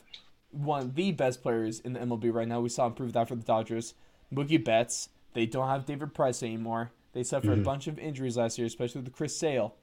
[0.51, 2.61] one of the best players in the MLB right now.
[2.61, 3.93] We saw him prove that for the Dodgers.
[4.33, 5.09] Mookie Betts.
[5.33, 6.91] They don't have David Price anymore.
[7.13, 9.75] They suffered a bunch of injuries last year, especially with Chris Sale.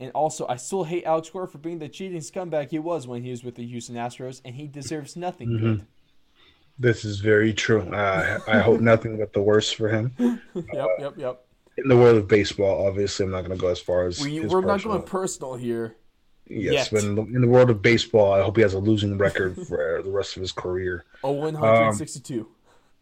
[0.00, 3.22] And also, I still hate Alex Cora for being the cheating scumbag he was when
[3.22, 5.86] he was with the Houston Astros, and he deserves nothing good.
[6.78, 7.82] This is very true.
[7.82, 10.12] Uh, I hope nothing but the worst for him.
[10.54, 11.44] yep, yep, yep.
[11.78, 14.40] In the world of baseball, obviously, I'm not going to go as far as we,
[14.40, 15.96] we're not going personal here.
[16.46, 16.88] Yes, yet.
[16.92, 19.56] but in the, in the world of baseball, I hope he has a losing record
[19.66, 21.04] for uh, the rest of his career.
[21.24, 22.40] Oh, 162.
[22.40, 22.46] Um,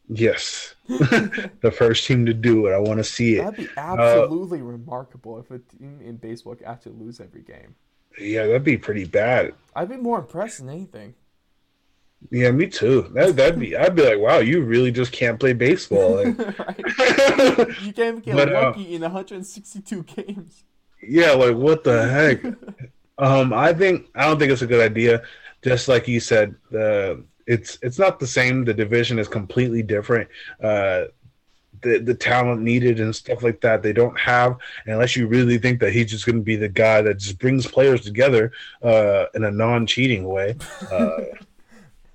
[0.08, 2.72] yes, the first team to do it.
[2.72, 3.44] I want to see it.
[3.44, 7.74] That'd be uh, absolutely remarkable if a team in baseball could actually lose every game.
[8.20, 9.54] Yeah, that'd be pretty bad.
[9.74, 11.14] I'd be more impressed than anything.
[12.30, 13.10] Yeah, me too.
[13.14, 13.76] That that'd be.
[13.76, 16.16] I'd be like, wow, you really just can't play baseball.
[16.24, 16.38] Like.
[17.82, 20.64] You can't even get But, uh, lucky in 162 games.
[21.02, 22.42] yeah, like what the heck?
[23.18, 25.22] Um, I think I don't think it's a good idea.
[25.62, 28.64] Just like you said, the it's it's not the same.
[28.64, 30.26] The division is completely different.
[30.62, 31.04] Uh,
[31.82, 34.56] the the talent needed and stuff like that they don't have
[34.86, 37.66] unless you really think that he's just going to be the guy that just brings
[37.66, 38.52] players together
[38.82, 40.56] uh, in a non-cheating way.
[40.90, 41.18] Uh,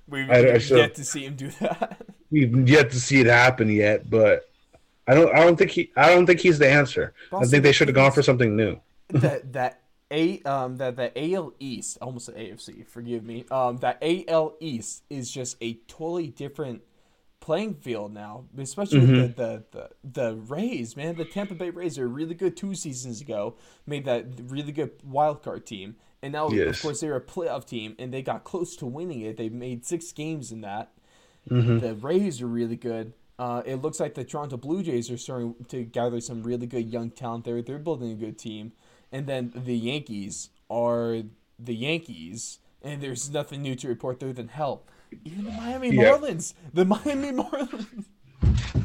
[0.08, 2.00] We've I- I yet to see him do that.
[2.30, 4.48] we've yet to see it happen yet, but
[5.06, 7.12] I don't I don't think he I don't think he's the answer.
[7.32, 8.78] I think they should have gone for something new.
[9.10, 9.80] that that
[10.10, 13.44] a um that the AL East, almost the AFC, forgive me.
[13.50, 16.82] Um, that AL East is just a totally different
[17.40, 19.12] playing field now, especially Mm-hmm.
[19.22, 20.96] with the, the the the Rays.
[20.96, 23.56] Man, the Tampa Bay Rays are really good two seasons ago.
[23.86, 27.94] Made that really good wild card team, and now of course they're a playoff team,
[27.98, 29.36] and they got close to winning it.
[29.36, 30.92] They made six games in that.
[31.50, 31.78] Mm-hmm.
[31.78, 33.12] The Rays are really good.
[33.38, 36.90] Uh, it looks like the Toronto Blue Jays are starting to gather some really good
[36.90, 37.60] young talent there.
[37.60, 38.72] They're building a good team.
[39.12, 41.22] And then the Yankees are
[41.58, 44.82] the Yankees, and there's nothing new to report there than hell.
[45.24, 45.92] Even the Miami.
[45.92, 48.04] Marlins, the Miami Marlins.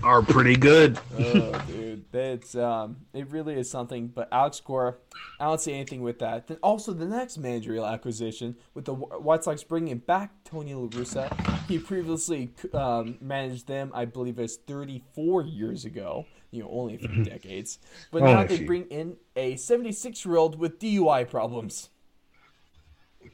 [0.03, 0.99] Are pretty good.
[1.17, 1.63] oh,
[2.11, 4.07] that's um, it really is something.
[4.07, 4.95] But Alex Cora,
[5.39, 6.47] I don't see anything with that.
[6.47, 11.67] Then also the next managerial acquisition with the White Sox bringing back Tony La Russa.
[11.67, 16.25] He previously um, managed them, I believe, as 34 years ago.
[16.51, 17.79] You know, only a few decades.
[18.11, 21.89] But now they bring in a 76 year old with DUI problems.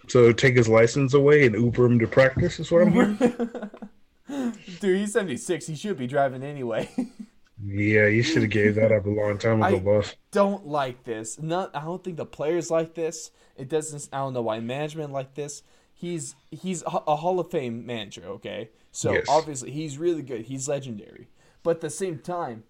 [0.08, 3.18] So take his license away and Uber him to practice is what I'm hearing.
[4.80, 5.66] Dude, he's 76.
[5.66, 6.90] He should be driving anyway.
[7.64, 10.16] yeah, you should have gave that up a long time ago, I- boss.
[10.32, 11.40] don't like this.
[11.40, 13.32] Not I don't think the players like this.
[13.56, 15.64] It doesn't I don't know why management like this.
[15.94, 18.70] He's he's a Hall of Fame manager, okay?
[18.92, 19.26] So Yes.
[19.28, 20.44] obviously he's really good.
[20.46, 21.28] He's legendary.
[21.64, 22.64] But at the same time,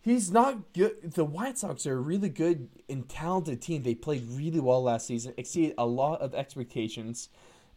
[0.00, 1.12] he's not good.
[1.14, 3.82] The White Sox are a really good and talented team.
[3.82, 7.28] They played really well last season, exceeded a lot of expectations.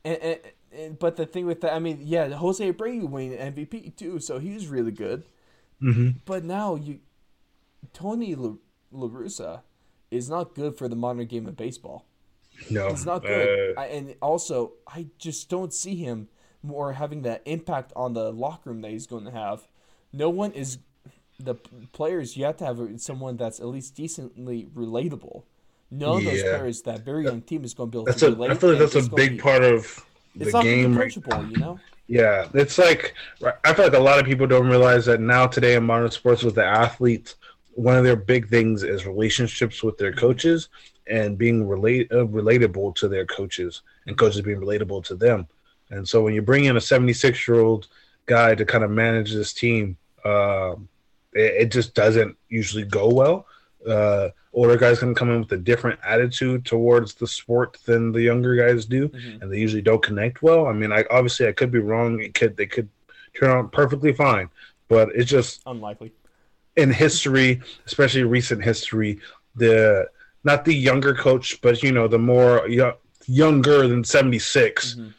[0.06, 0.40] And, and,
[0.72, 4.40] and but the thing with that, I mean, yeah, Jose Abreu winning MVP too, so
[4.40, 5.24] he was really good.
[5.80, 7.00] Hmm But now you,
[7.94, 8.56] Tony La,
[8.92, 9.62] Russa
[10.12, 12.06] is not good for the modern game of baseball.
[12.70, 13.78] No, it's not good.
[13.78, 16.28] Uh, I, and also, I just don't see him
[16.62, 19.68] more having that impact on the locker room that he's going to have.
[20.12, 20.80] No one is
[21.40, 21.56] the
[21.94, 22.36] players.
[22.36, 25.44] You have to have someone that's at least decently relatable.
[25.92, 28.28] None of those players, that very young team, is going to be able that's to
[28.28, 28.32] a.
[28.32, 28.52] relate.
[28.52, 30.06] I feel like that's a big be- part of
[30.36, 30.98] the It's not going to game.
[30.98, 31.80] right you know.
[32.10, 33.14] Yeah, it's like
[33.64, 36.42] I feel like a lot of people don't realize that now today in modern sports
[36.42, 37.36] with the athletes,
[37.76, 40.70] one of their big things is relationships with their coaches
[41.06, 45.48] and being relate uh, relatable to their coaches and coaches being relatable to them.
[45.92, 47.90] And so when you bring in a 76 year old
[48.26, 49.96] guy to kind of manage this team,
[50.26, 50.90] um,
[51.34, 53.46] it, it just doesn't usually go well.
[53.88, 58.22] Uh, older guys can come in with a different attitude towards the sport than the
[58.22, 59.42] younger guys do Mhm.
[59.42, 60.66] and they usually don't connect well.
[60.68, 62.20] I mean, I obviously I could be wrong.
[62.22, 62.90] It could they could
[63.40, 64.50] turn out perfectly fine,
[64.88, 66.12] but it's just Unlikely.
[66.76, 69.20] in history, especially recent history,
[69.56, 70.10] the
[70.44, 72.98] not the younger coach, but you know the more yo-
[73.28, 75.14] younger than seventy Mhm.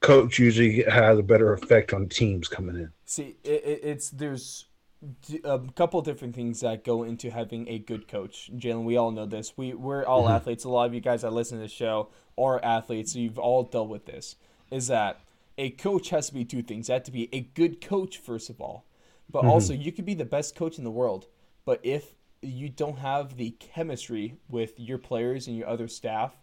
[0.00, 2.92] coach usually has a better effect on teams coming in.
[3.04, 4.66] See, it, it, it's there's
[5.44, 8.50] a couple different things that go into having a good coach.
[8.56, 9.56] Jalen, we all know this.
[9.56, 10.36] We we're all Mm-hmm.
[10.36, 10.64] athletes.
[10.64, 13.12] A lot of you guys that listen to the show are athletes.
[13.12, 14.36] So you've all dealt with this.
[14.70, 15.20] Is that
[15.58, 16.86] a coach has to be two things.
[16.88, 18.84] They have to be a good coach first of all,
[19.30, 19.48] but Mm-hmm.
[19.48, 21.26] also you could be the best coach in the world,
[21.64, 26.36] but if you don't have the chemistry with your players and your other staff,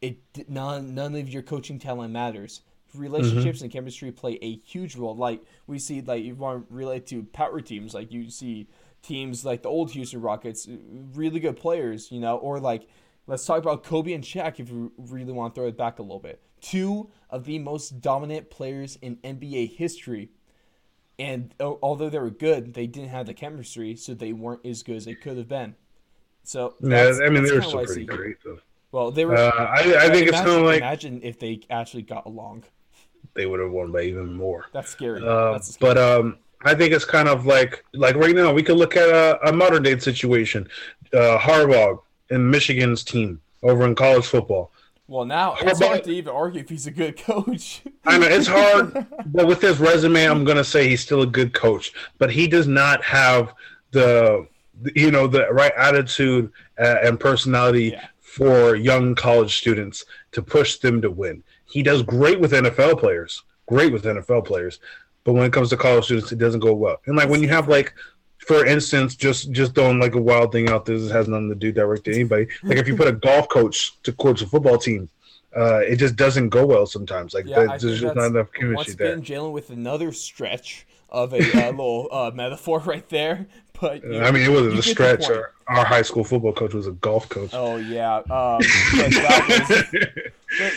[0.00, 2.60] it none none of your coaching talent matters.
[2.94, 3.02] Mm-hmm.
[3.02, 5.16] Relationships and chemistry play a huge role.
[5.16, 8.68] Like we see, like you want to relate to power teams, like you see
[9.02, 10.76] teams like the old Houston Rockets, uh,
[11.14, 12.88] really good players, you know, or like
[13.26, 16.02] let's talk about Kobe and Shaq if you really want to throw it back a
[16.02, 16.40] little bit.
[16.60, 20.30] Two of the most dominant players in NBA history,
[21.18, 24.82] and uh, although they were good, they didn't have the chemistry, so they weren't as
[24.82, 25.74] good as they could have been.
[26.42, 28.58] So Yeah, I mean they were still pretty great though.
[28.92, 29.34] Well, they were.
[29.34, 32.62] Uh, I, I think it's kind of like imagine if they actually got along.
[33.34, 34.66] They would have won by even more.
[34.72, 35.20] That's scary.
[35.26, 35.94] Uh, That's scary.
[35.94, 39.08] but um, I think it's kind of like like right now we could look at
[39.08, 40.68] a, a modern day situation.
[41.12, 44.70] Uh, Harbaugh and Michigan's team over in college football.
[45.06, 47.82] well, now it's hard to even argue if he's a good coach.
[48.06, 51.52] I know it's hard, but with his resume, I'm gonna say he's still a good
[51.52, 51.92] coach.
[52.18, 53.52] But he does not have
[53.90, 54.46] the
[54.94, 58.06] you know the right attitude uh, and personality Yeah.
[58.20, 61.42] for young college students to push them to win.
[61.74, 64.78] He does great with NFL players, great with NFL players,
[65.24, 67.00] but when it comes to college students, it doesn't go well.
[67.06, 67.92] And like when you have like,
[68.38, 71.56] for instance, just just throwing like a wild thing out there, this has nothing to
[71.56, 72.46] do direct to anybody.
[72.62, 75.10] Like if you put a golf coach to coach a football team.
[75.56, 77.32] Uh, it just doesn't go well sometimes.
[77.32, 79.12] Like Yeah, there's just not enough once chemistry there.
[79.12, 83.46] again Jalen with another stretch of a uh, little uh, metaphor right there.
[83.80, 85.28] But you I mean, it wasn't a stretch.
[85.28, 87.50] Our, our high school football coach was a golf coach.
[87.52, 89.84] Oh yeah, um, was,
[90.58, 90.72] but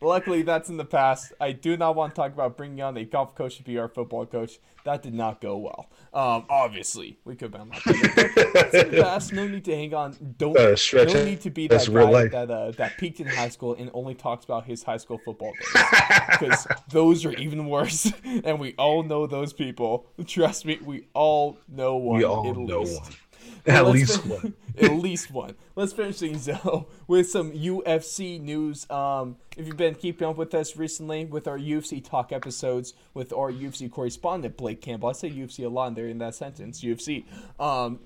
[0.00, 1.32] luckily that's in the past.
[1.40, 3.88] I do not want to talk about bringing on a golf coach to be our
[3.88, 4.58] football coach.
[4.84, 5.90] That did not go well.
[6.14, 9.32] Um, obviously, we could have been like, that's in the past.
[9.32, 10.34] No need to hang on.
[10.38, 10.56] Don't.
[10.56, 13.74] Uh, stretch no need to be that guy that uh, that peaked in high school
[13.74, 15.84] and only talks about his high school football days
[16.30, 18.10] because those are even worse.
[18.44, 20.06] And we all know those people.
[20.26, 22.18] Trust me, we all know one.
[22.18, 23.02] We all know least.
[23.02, 23.12] one.
[23.66, 24.54] At least fin- one.
[24.80, 25.54] at least one.
[25.76, 28.88] Let's finish things though with some UFC news.
[28.90, 33.32] Um, if you've been keeping up with us recently with our UFC talk episodes with
[33.32, 36.80] our UFC correspondent Blake Campbell, I say UFC a lot in there in that sentence.
[36.82, 37.24] UFC.
[37.58, 38.00] Um,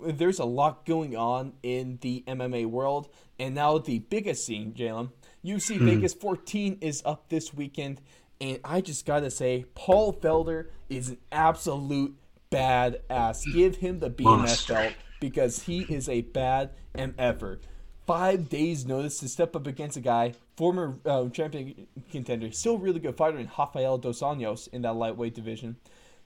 [0.00, 5.10] there's a lot going on in the MMA world, and now the biggest scene, Jalen.
[5.44, 8.00] UFC Vegas 14 is up this weekend,
[8.40, 12.16] and I just gotta say, Paul Felder is an absolute
[12.52, 13.44] badass.
[13.44, 13.52] Hmm.
[13.52, 17.58] Give him the BMF belt because he is a bad MFer.
[18.06, 22.98] Five days notice to step up against a guy, former uh, champion contender, still really
[22.98, 25.76] good fighter in Rafael Dos Anjos in that lightweight division.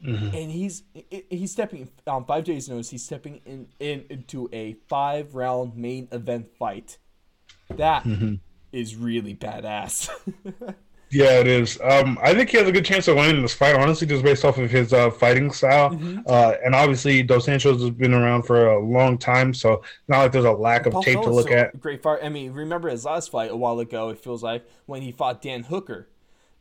[0.05, 0.37] Mm-hmm.
[0.37, 0.83] And he's
[1.31, 2.91] he's stepping on five days notice.
[2.91, 6.99] He's stepping in, in into a five round main event fight.
[7.75, 8.35] That mm-hmm.
[8.73, 10.11] is really badass.
[11.11, 11.79] Yeah, it is.
[11.83, 14.45] Um, I think he has a good chance of winning this fight, honestly, just based
[14.45, 15.91] off of his uh, fighting style.
[15.91, 16.21] Mm-hmm.
[16.27, 20.33] Uh, and obviously, Dos Santos has been around for a long time, so not like
[20.33, 21.79] there's a lack of Paul tape to look at.
[21.79, 22.19] Great fight.
[22.25, 24.09] I mean, remember his last fight a while ago?
[24.09, 26.09] It feels like when he fought Dan Hooker,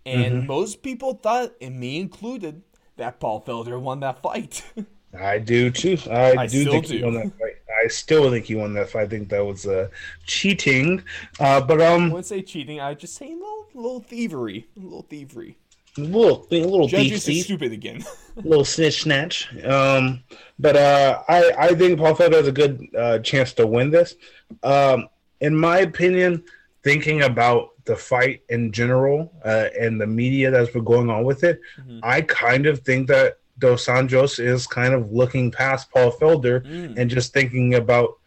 [0.05, 0.47] and Mm-hmm.
[0.47, 2.61] most people thought, and me included,
[2.97, 4.63] that Paul Felder won that fight.
[5.19, 5.97] I do too.
[6.11, 7.05] I, I do think he do.
[7.05, 7.55] won that fight.
[7.85, 9.03] I still think he won that fight.
[9.03, 9.87] I think that was uh,
[10.25, 11.03] cheating.
[11.39, 12.79] Uh, but I um, wouldn't say cheating.
[12.79, 15.57] I would just say a little, little thievery, a little thievery.
[15.97, 18.03] a little, a little Judges stupid again.
[18.43, 19.47] little snitch snatch.
[19.63, 20.23] Um,
[20.59, 24.15] but uh, I I think Paul Felder has a good uh, chance to win this.
[24.63, 25.07] Um,
[25.41, 26.43] in my opinion,
[26.83, 31.43] thinking about the fight in general uh, and the media that's been going on with
[31.43, 31.99] it, Mhm.
[32.01, 36.97] I kind of think that Dos Anjos is kind of looking past Paul Felder Mm.
[36.97, 38.17] and just thinking about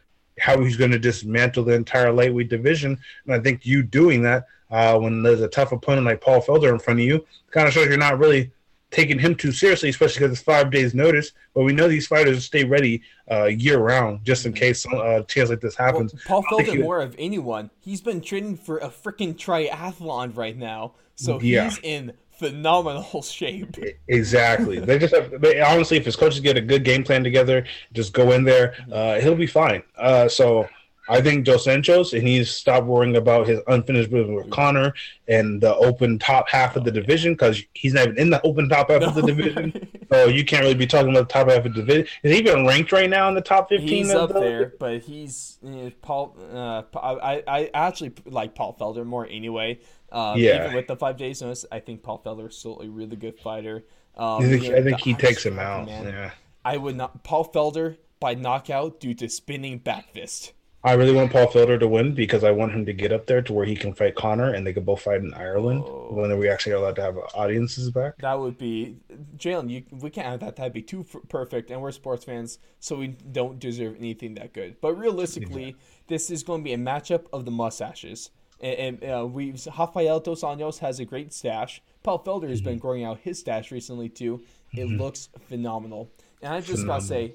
[0.41, 2.99] how he's going to dismantle the entire lightweight division.
[3.27, 6.71] And I think you doing that uh, when there's a tough opponent like Paul Felder
[6.73, 8.51] in front of you kind of shows you're not really
[8.91, 11.33] taking him too seriously, especially because it's five days notice.
[11.55, 15.23] But we know these fighters stay ready uh, year round just in case some uh,
[15.25, 16.15] chance like this Well, happens.
[16.27, 20.93] Paul Felder, he- more of anyone, he's been training for a freaking triathlon right now,
[21.17, 21.65] so Yeah.
[21.65, 23.77] he's in phenomenal shape.
[24.09, 24.79] Exactly.
[24.79, 28.13] they just have, they, honestly, if his coaches get a good game plan together, just
[28.13, 29.83] go in there, uh, he'll be fine.
[29.97, 30.69] Uh, so
[31.11, 34.93] I think Dos Santos, and he's stopped worrying about his unfinished business with Conor
[35.27, 38.69] and the open top half of the division because he's not even in the open
[38.69, 39.89] top half of the division.
[40.13, 42.07] So you can't really be talking about the top half of the division.
[42.23, 44.05] Is he even ranked right now in the top fifteen?
[44.05, 46.37] He's up the- there, but he's eh, Paul.
[46.53, 49.81] Uh, I I actually like Paul Felder more anyway.
[50.11, 50.65] Um, Yeah.
[50.65, 53.39] Even with the five days notice, I think Paul Felder is still a really good
[53.39, 53.85] fighter.
[54.17, 55.87] Um, I think, you know, I think he takes him out.
[55.87, 56.07] man.
[56.07, 56.31] Yeah.
[56.65, 60.53] I would not Paul Felder by knockout due to spinning back fist.
[60.85, 63.43] I really want Paul Felder to win because I want him to get up there
[63.43, 66.09] to where he can fight Conor and they can both fight in Ireland Oh.
[66.13, 68.17] when we actually are allowed to have audiences back.
[68.19, 68.97] That would be
[69.37, 69.71] Jalen.
[69.71, 70.55] You we can't have that.
[70.57, 74.53] That'd be too f- perfect, and we're sports fans, so we don't deserve anything that
[74.53, 74.77] good.
[74.81, 75.75] But realistically,
[76.07, 78.31] this is going to be a matchup of the mustaches.
[78.61, 81.83] And, and uh, we Rafael Dos Anjos has a great stash.
[82.03, 82.71] Paul Felder has Mm-hmm.
[82.71, 84.43] been growing out his stash recently too.
[84.73, 86.11] It looks phenomenal.
[86.43, 87.35] And I just gotta say,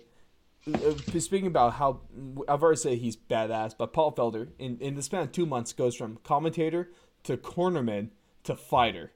[0.74, 2.02] uh, speaking about how
[2.48, 5.74] I've already said he's badass, but Paul Felder in, in the span of two months
[5.74, 6.92] goes from commentator
[7.24, 8.10] to cornerman
[8.44, 9.12] to fighter.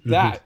[0.00, 0.10] Mm-hmm.
[0.10, 0.42] That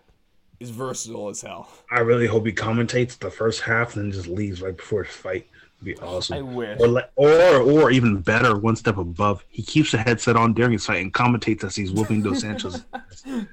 [0.60, 1.68] is versatile as hell.
[1.90, 5.08] I really hope he commentates the first half and then just leaves right before the
[5.08, 5.48] fight.
[5.80, 6.38] It'd be awesome.
[6.38, 6.80] I wish.
[6.80, 10.72] Or, like, or, or even better, one step above, he keeps the headset on during
[10.72, 12.84] his fight and commentates as he's whooping Dos Santos.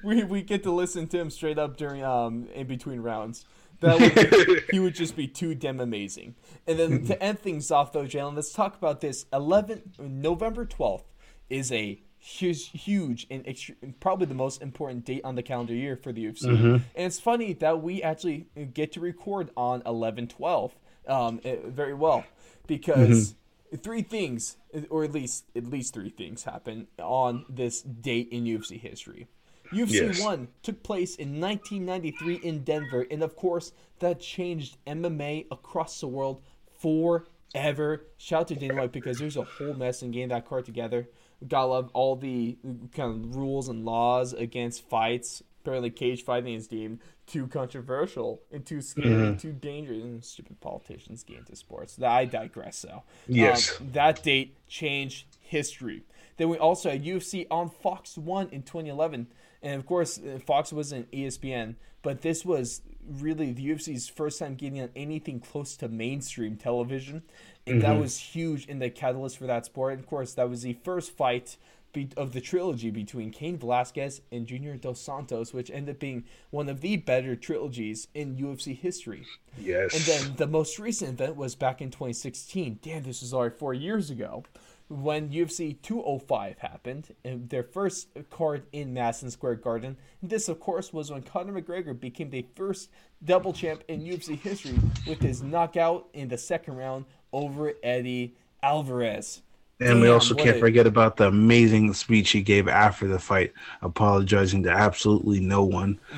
[0.03, 3.45] We we get to listen to him straight up during um in between rounds.
[3.81, 6.35] That would he would just be too damn amazing.
[6.67, 9.25] And then to end things off though, Jalen, let's talk about this.
[9.33, 11.11] Eleven November twelfth
[11.49, 15.95] is a huge, huge and extre- probably the most important date on the calendar year
[15.95, 16.47] for the UFC.
[16.47, 20.75] And it's funny that we actually get to record on 11 12
[21.07, 22.23] um, eh, very well
[22.67, 23.35] because
[23.81, 24.57] three things,
[24.89, 29.27] or at least at least three things, happen on this date in UFC history.
[29.71, 30.21] UFC Yes.
[30.21, 36.07] 1 took place in 1993 in Denver, and of course, that changed MMA across the
[36.07, 36.41] world
[36.79, 38.05] forever.
[38.17, 41.09] Shout out to Dana White because there's a whole mess in getting that card together.
[41.47, 42.57] Gotta love all the
[42.93, 45.43] kind of rules and laws against fights.
[45.65, 49.37] Apparently cage fighting is deemed too controversial and too scary, mm-hmm.
[49.37, 51.99] too dangerous, and stupid politicians get into sports.
[51.99, 52.77] I digress.
[52.77, 56.03] So yes, um, that date changed history.
[56.37, 59.27] Then we also had UFC on Fox One in 2011,
[59.63, 64.55] and of course uh, Fox wasn't ESPN, but this was really the UFC's first time
[64.55, 67.23] getting on anything close to mainstream television,
[67.65, 67.91] and mm-hmm.
[67.91, 69.93] that was huge in the catalyst for that sport.
[69.93, 71.57] And of course, that was the first fight
[71.95, 76.25] be- of the trilogy between Cain Velasquez and Junior Dos Santos, which ended up being
[76.51, 79.25] one of the better trilogies in UFC history.
[79.57, 79.95] Yes.
[79.95, 82.79] And then the most recent event was back in 2016.
[82.83, 84.43] Damn, this was already four years ago
[84.87, 89.97] when UFC 205 happened, and their first card in Madison Square Garden.
[90.21, 92.89] This, of course, was when Conor McGregor became the first
[93.23, 94.77] double champ in UFC history
[95.07, 99.41] with his knockout in the second round over Eddie Alvarez.
[99.79, 100.59] And Damn, we also can't a...
[100.59, 103.51] forget about the amazing speech he gave after the fight,
[103.81, 105.99] apologizing to absolutely no one.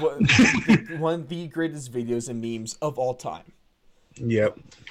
[0.99, 3.51] one of the greatest videos and memes of all time.
[4.19, 4.57] Yep.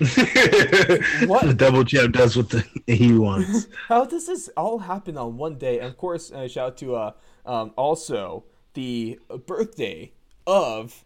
[1.27, 3.69] what the double champ does what the, he wants.
[3.89, 5.79] How does this all happen on one day?
[5.79, 7.13] And of course, uh, shout out to uh,
[7.45, 8.45] um, also
[8.75, 10.13] the birthday
[10.47, 11.05] of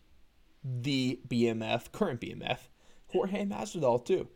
[0.65, 2.59] the BMF, current BMF,
[3.09, 4.29] Jorge Masvidal too.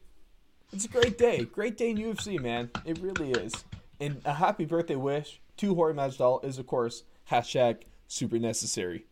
[0.72, 2.70] It's a great day, great day in UFC, man.
[2.84, 3.64] It really is.
[4.00, 9.04] And a happy birthday wish to Jorge Masvidal is of course hashtag super necessary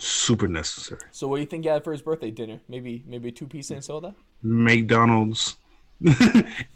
[0.00, 1.00] super necessary.
[1.12, 2.60] So what do you think he had for his birthday dinner?
[2.68, 4.14] Maybe maybe a two piece and soda?
[4.42, 5.56] McDonald's.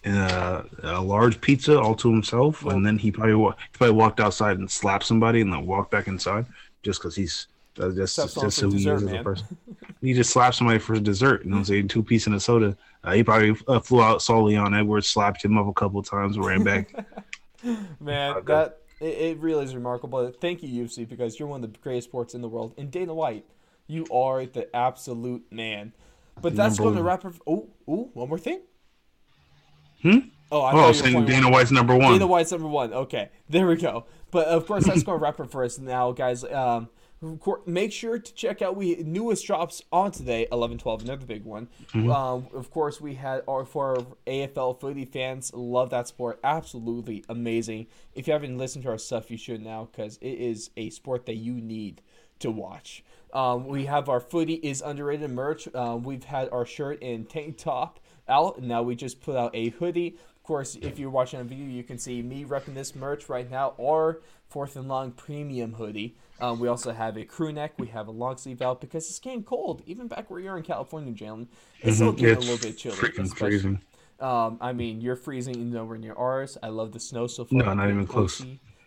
[0.05, 3.97] uh, a large pizza all to himself, well, and then he probably wa- he probably
[3.97, 6.45] walked outside and slapped somebody, and then walked back inside
[6.83, 7.47] just because he's
[7.81, 9.57] uh, just just, who he is as a person.
[10.03, 12.77] he just slapped somebody for dessert, and you know, saying two piece and a soda.
[13.05, 16.39] Uh, he probably uh, flew out saw Leon Edwards, slapped him up a couple times,
[16.39, 16.95] ran back.
[18.01, 20.33] Man, that it, it really is remarkable.
[20.41, 22.75] Thank you, UFC, because you're one of the greatest sports in the world.
[22.79, 23.45] And Dana White,
[23.87, 25.93] you are the absolute man.
[26.41, 27.35] But that's going to wrap up.
[27.47, 28.61] Oh, oh, one more thing.
[30.03, 30.19] Hmm.
[30.51, 32.13] Oh, I oh, saying Dana White's number one.
[32.13, 32.93] Dana White's number one.
[32.93, 34.07] Okay, there we go.
[34.31, 36.45] But of course, that's going to wrap it for us now, guys.
[36.45, 36.89] Um,
[37.67, 41.69] make sure to check out we newest drops on today 11 12 another big one.
[41.93, 42.11] Mm-hmm.
[42.11, 46.39] um, of course we had our for our afl footy fans love that sport.
[46.45, 47.87] Absolutely amazing.
[48.15, 51.27] If you haven't listened to our stuff you should now because it is a sport
[51.27, 52.03] that you need
[52.41, 53.05] to watch.
[53.33, 55.67] Um, we have our footy is underrated merch.
[55.75, 57.99] Um, we've had our shirt and tank top
[58.29, 58.59] out.
[58.59, 61.83] And now we just put out a hoodie course if you're watching on video you
[61.83, 66.59] can see me repping this merch right now or fourth and long premium hoodie um,
[66.59, 67.75] we also have a crew neck.
[67.79, 69.83] We have a long sleeve out because it's getting cold.
[69.87, 71.47] Even back where you're in California, Jalen,
[71.81, 72.21] it's still mm-hmm.
[72.21, 72.97] getting it's a little bit chilly.
[72.97, 73.81] Freaking freezing.
[74.21, 76.59] Um, I mean, you're freezing nowhere near ours.
[76.63, 77.59] I love the snow so far.
[77.59, 78.41] No, not even close.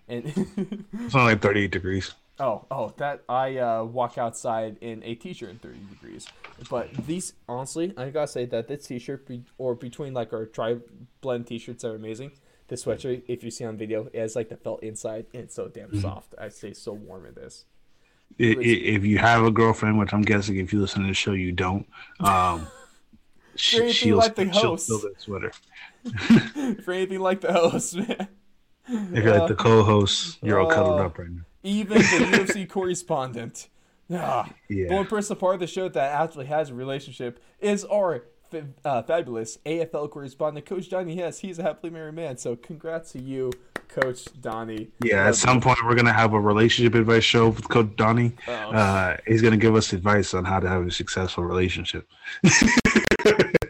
[0.07, 0.25] And
[0.93, 2.13] it's only like 38 degrees.
[2.39, 6.27] Oh, oh, that I uh, walk outside in a t-shirt in 30 degrees.
[6.69, 10.75] But these, honestly, I gotta say that this t-shirt be, or between like our tri
[11.21, 12.31] blend t-shirts are amazing
[12.67, 15.55] the sweatshirt, if you see on video, it has like the felt inside and it's
[15.55, 15.99] so damn mm-hmm.
[15.99, 16.35] soft.
[16.39, 17.65] I stay so warm in this.
[18.37, 21.51] if you have a girlfriend, which I'm guessing if you listen to the show, you
[21.51, 21.87] don't.
[22.19, 22.67] Um,
[23.55, 24.87] she, she'll, like the host.
[24.87, 25.51] she'll that sweater.
[26.83, 28.27] For anything like the host, man.
[28.89, 31.41] If you're uh, like the co-host, you're uh, all cuddled up right now.
[31.63, 33.67] Even the UFC correspondent.
[34.09, 34.87] Ah, yeah.
[34.87, 38.23] The one person part of the show that actually has a relationship is our
[38.85, 42.37] uh, fabulous AFL correspondent, Coach Donnie Yes, He's a happily married man.
[42.37, 43.51] So congrats to you,
[43.87, 44.89] Coach Donnie.
[45.03, 48.33] Yeah, at some point we're gonna have a relationship advice show with Coach Donnie.
[48.47, 52.07] Oh, uh, he's gonna give us advice on how to have a successful relationship.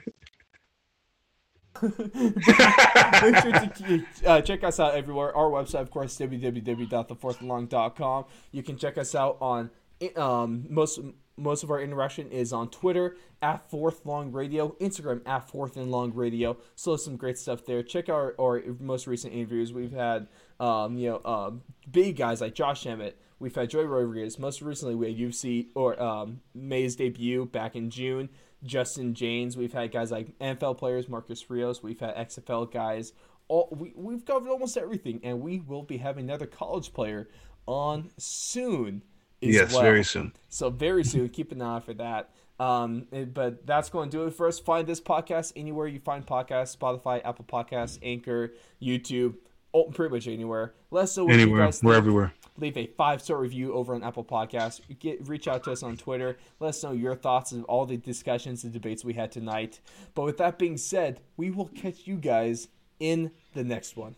[1.82, 5.36] Make sure to uh, check us out everywhere.
[5.36, 8.26] Our website, of course, www.thefourthlong.com.
[8.52, 9.70] You can check us out on
[10.16, 11.00] um, most
[11.38, 15.92] most of our interaction is on Twitter at Fourth Long Radio, Instagram at Fourth and
[15.92, 16.58] Long Radio.
[16.76, 17.84] So some great stuff there.
[17.84, 19.72] Check out our, our most recent interviews.
[19.72, 20.28] We've had
[20.60, 23.20] um, you know um, big guys like Josh Emmett.
[23.40, 24.40] We've had Joey Rodriguez.
[24.40, 28.30] Most recently, we had UFC or um, May's debut back in June.
[28.64, 29.56] Justin Jaynes.
[29.56, 31.84] We've had guys like NFL players, Marcus Rios.
[31.84, 33.14] We've had XFL guys.
[33.48, 37.30] All we, we've covered almost everything, and we will be having another college player
[37.68, 39.04] on soon
[39.42, 39.82] yes, well.
[39.82, 40.34] very soon.
[40.50, 41.30] So very soon.
[41.38, 42.30] keep an eye for that.
[42.60, 44.58] Um, but that's going to do it for us.
[44.58, 49.36] Find this podcast anywhere you find podcasts: Spotify, Apple Podcasts, Anchor, YouTube,
[49.74, 50.74] oh, pretty much anywhere.
[50.90, 51.70] Let us know anywhere.
[51.84, 52.34] We're everywhere.
[52.58, 54.82] Leave a five star review over on Apple Podcasts.
[55.00, 56.38] Get reach out to us on Twitter.
[56.60, 59.80] Let us know your thoughts of all the discussions and debates we had tonight.
[60.16, 62.70] But with that being said, we will catch you guys
[63.00, 64.16] in the next one.